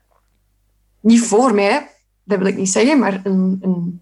[1.00, 1.90] Niet voor mij,
[2.24, 3.60] dat wil ik niet zeggen, maar een...
[3.62, 4.02] Een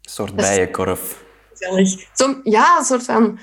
[0.00, 1.24] soort bijenkorf.
[1.52, 2.10] Gezellig.
[2.44, 3.38] ja, een soort van...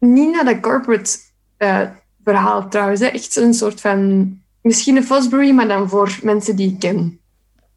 [0.00, 1.18] Niet naar de corporate
[1.58, 1.88] uh,
[2.24, 3.00] verhaal trouwens.
[3.00, 3.06] Hè.
[3.06, 4.38] Echt een soort van...
[4.62, 7.20] Misschien een Fosbury, maar dan voor mensen die ik ken.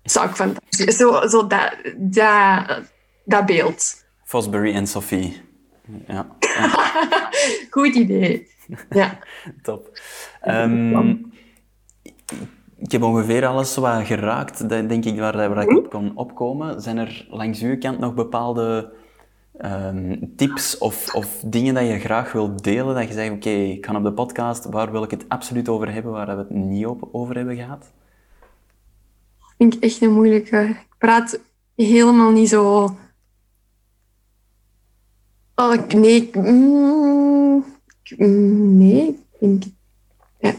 [0.04, 0.98] Zou ik fantastisch...
[0.98, 2.82] Zo, zo dat, dat,
[3.26, 4.06] dat beeld.
[4.24, 5.42] Fosbury en Sophie.
[6.08, 6.28] Ja.
[7.70, 8.52] Goed idee.
[8.90, 9.20] Ja.
[9.62, 10.00] Top.
[10.48, 11.32] Um,
[12.78, 16.82] ik heb ongeveer alles wat geraakt, denk ik, waar, waar ik op kon opkomen.
[16.82, 18.94] Zijn er langs uw kant nog bepaalde
[19.64, 22.96] um, tips of, of dingen dat je graag wilt delen?
[22.96, 25.94] Dat je zegt, oké, ik ga op de podcast, waar wil ik het absoluut over
[25.94, 27.80] hebben, waar we het niet op, over hebben gehad?
[29.40, 30.58] Dat vind ik echt een moeilijke.
[30.70, 31.40] Ik praat
[31.76, 32.96] helemaal niet zo...
[35.56, 36.16] Oh, ik- nee.
[36.22, 37.66] ik- mm,
[38.18, 39.64] mm, nee, ik denk...
[40.40, 40.50] Ja.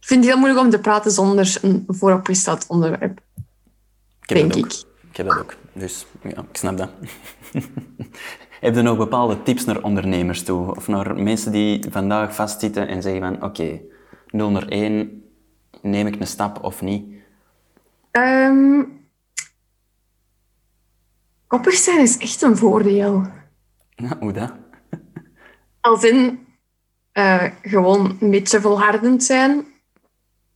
[0.00, 3.20] Ik vind het heel moeilijk om te praten zonder een vooropgesteld onderwerp,
[4.22, 4.70] Ik heb denk dat ook.
[4.72, 4.84] ik.
[5.10, 5.56] Ik heb dat ook.
[5.72, 6.90] Dus ja, ik snap dat.
[8.60, 10.76] heb je nog bepaalde tips naar ondernemers toe?
[10.76, 13.80] Of naar mensen die vandaag vastzitten en zeggen van oké,
[14.30, 15.24] 0 naar 1,
[15.82, 17.04] neem ik een stap of niet?
[18.10, 18.82] Ehm,
[21.46, 23.26] koppig zijn is echt een voordeel.
[23.88, 24.52] Ja, hoe dat?
[25.80, 26.46] Als in
[27.12, 29.66] eh, gewoon een beetje volhardend zijn.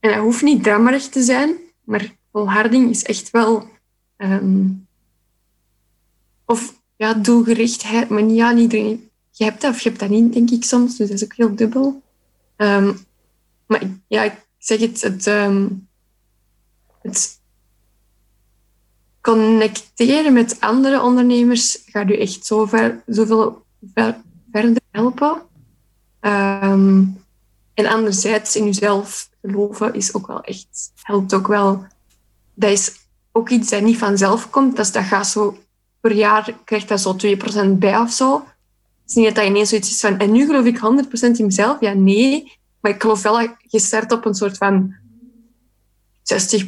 [0.01, 3.69] En dat hoeft niet drammerig te zijn, maar volharding is echt wel.
[4.17, 4.67] ehm,
[6.45, 9.11] of ja, doelgerichtheid, maar niet iedereen.
[9.31, 11.35] Je hebt dat of je hebt dat niet, denk ik soms, dus dat is ook
[11.35, 12.03] heel dubbel.
[12.57, 12.93] Ehm,
[13.67, 15.69] maar ja, ik zeg het, het, ehm,
[17.03, 17.41] het
[19.21, 22.69] connecteren met andere ondernemers gaat u echt zo
[23.07, 23.63] zoveel
[23.95, 24.17] ver,
[24.53, 25.43] verder helpen.
[26.21, 27.05] Ehm,
[27.75, 31.87] en anderzijds in uzelf geloven is ook wel echt, helpt ook wel.
[32.55, 32.93] Dat is
[33.33, 34.77] ook iets dat niet vanzelf komt.
[34.77, 35.59] Dat, dat gaat zo
[36.09, 37.17] per jaar, krijgt dat zo
[37.67, 38.35] 2% bij of zo.
[38.37, 41.45] Het is niet dat dat ineens zoiets is van, en nu geloof ik 100% in
[41.45, 41.81] mezelf.
[41.81, 42.59] Ja, nee.
[42.81, 44.95] Maar ik geloof wel je start op een soort van
[46.23, 46.67] 60%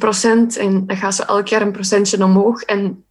[0.58, 2.62] en dan gaat zo elk jaar een procentje omhoog.
[2.62, 3.04] En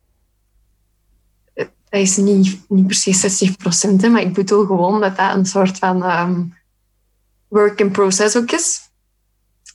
[1.53, 3.55] dat is niet, niet se
[3.93, 6.43] 60%, hè, maar ik bedoel gewoon dat dat een soort van ehm,
[7.47, 8.89] work in process ook is.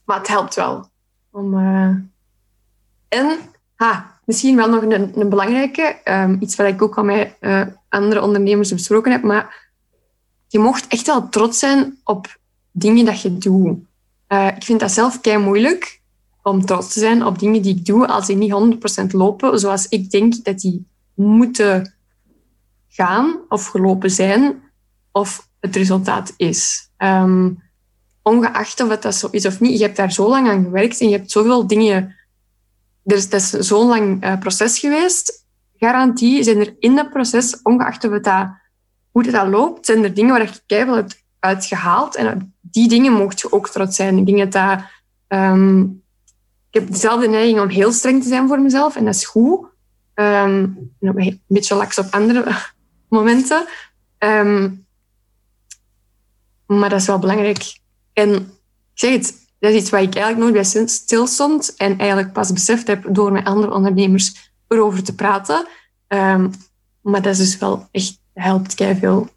[0.04, 0.88] Maar het helpt wel.
[1.30, 1.94] Om, eh,
[3.08, 3.38] En,
[3.74, 7.62] ha, misschien wel nog een, een belangrijke, ehm, iets wat ik ook al met eh,
[7.88, 9.72] andere ondernemers besproken heb, maar
[10.48, 12.38] je mocht echt wel trots zijn op
[12.70, 13.78] dingen dat je doet.
[14.26, 16.00] Eh, ik vind dat zelf kei moeilijk
[16.42, 19.88] om trots te zijn op dingen die ik doe als die niet 100% lopen zoals
[19.88, 21.94] ik denk dat die moeten
[22.88, 24.62] gaan of gelopen zijn
[25.12, 26.90] of het resultaat is.
[26.96, 27.50] Ehm,
[28.22, 31.00] ongeacht of het dat zo is of niet, je hebt daar zo lang aan gewerkt
[31.00, 32.14] en je hebt zoveel dingen...
[33.04, 35.46] Er is, dat is zo'n lang eh, proces geweest.
[35.78, 38.48] Garantie zijn er in dat proces, ongeacht dat,
[39.10, 42.16] hoe het dat loopt, zijn er dingen waar je keihard hebt uitgehaald.
[42.16, 44.18] En die dingen mocht je ook trots zijn.
[44.18, 44.80] Ik denk dat
[45.28, 45.80] ehm,
[46.70, 49.66] ik heb dezelfde neiging om heel streng te zijn voor mezelf en dat is goed.
[50.14, 52.56] Ook een beetje laks op andere
[53.08, 53.66] momenten.
[54.18, 54.70] Ehm,
[56.66, 57.78] maar dat is wel belangrijk.
[58.12, 58.46] En ik
[58.94, 62.52] zeg het, dat is iets waar ik eigenlijk nooit bij stil- stilstond en eigenlijk pas
[62.52, 65.66] beseft heb door met andere ondernemers erover te praten.
[66.06, 66.50] Ehm,
[67.00, 69.28] maar dat is dus wel echt, helpt veel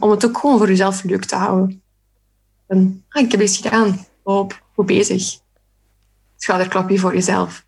[0.00, 1.82] om het ook gewoon voor jezelf leuk te houden.
[2.66, 4.06] En, ah, ik heb iets gedaan.
[4.22, 5.38] Hoop, goed bezig.
[6.36, 7.66] Schouderklapje voor jezelf.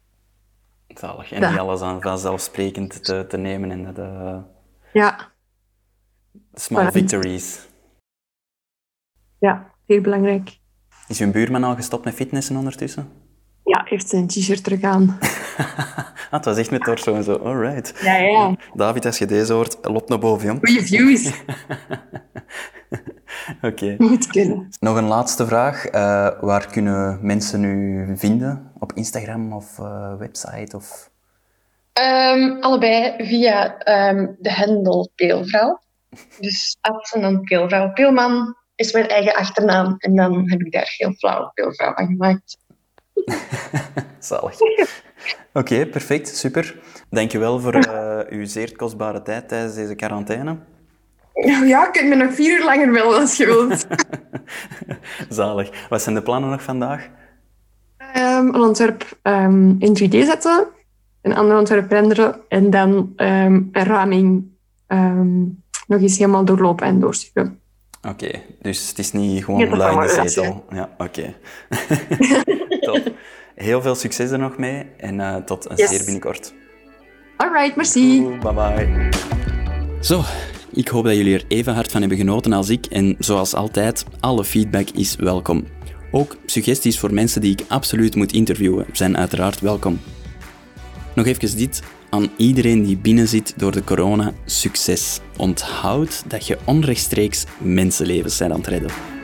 [0.89, 1.33] Zalig.
[1.33, 1.51] En Ja.
[1.51, 4.41] niet alles aan vanzelfsprekend te, te nemen en de
[4.93, 5.33] Ja,
[6.55, 6.93] small Voilà.
[6.93, 7.67] victories.
[9.39, 10.58] ja, heel belangrijk.
[11.09, 13.09] Is uw buurman al gestopt met fitnessen ondertussen?
[13.65, 15.19] Ja, heeft zijn t-shirt terug aan.
[16.31, 17.37] Ah, het was echt met torso en zo.
[17.37, 18.01] Alright.
[18.03, 18.57] Ja, ja.
[18.75, 20.59] David, als je deze hoort, lop naar boven, jong.
[20.63, 21.33] Goeie views.
[23.63, 23.95] Oké.
[23.99, 24.69] Moet kunnen.
[24.81, 25.85] Nog een laatste vraag.
[25.85, 28.73] Eh, waar kunnen mensen u vinden?
[28.79, 30.77] Op Instagram of eh, website?
[30.77, 31.11] Of...
[31.93, 35.81] Ehm, allebei via ehm, de handle Peelvrouw.
[36.41, 37.93] Dus at en dan Peelvrouw.
[37.93, 39.95] Peelman is mijn eigen achternaam.
[39.99, 42.59] En dan heb ik daar heel flauw Peelvrouw van gemaakt.
[44.19, 44.59] Zalig.
[45.53, 46.37] Oké, perfect.
[46.37, 46.81] Super.
[47.11, 50.57] Dankjewel voor eh, uw zeer kostbare tijd tijdens deze quarantaine.
[51.67, 53.87] Ja, ik kunt me nog vier uur langer willen als je wilt.
[55.39, 55.89] Zalig.
[55.89, 57.09] Wat zijn de plannen nog vandaag?
[57.97, 60.67] Ehm, een ontwerp ehm, in 3D zetten.
[61.23, 62.41] Een ander ontwerp renderen.
[62.49, 64.45] En dan ehm, een raming
[64.87, 65.41] ehm,
[65.87, 67.61] nog eens helemaal doorlopen en doorsturen.
[68.09, 68.31] Oké,
[68.63, 70.65] dus het is niet gewoon Ja, dat lui in kan de zetel.
[70.71, 71.35] Ja, oké.
[72.81, 73.13] Top.
[73.55, 75.89] Heel veel succes er nog mee en eh, tot een Yes.
[75.89, 76.53] zeer binnenkort.
[77.37, 78.23] Alright, merci.
[78.43, 79.09] Bye bye.
[80.01, 80.23] Zo,
[80.73, 82.87] ik hoop dat jullie er even hard van hebben genoten als ik.
[82.87, 85.65] En zoals altijd, alle feedback is welkom.
[86.11, 90.01] Ook suggesties voor mensen die ik absoluut moet interviewen zijn uiteraard welkom.
[91.15, 94.33] Nog even dit aan iedereen die binnen zit door de corona.
[94.45, 95.21] Succes.
[95.37, 99.18] Onthoud dat je onrechtstreeks mensenlevens zijn aan het redden.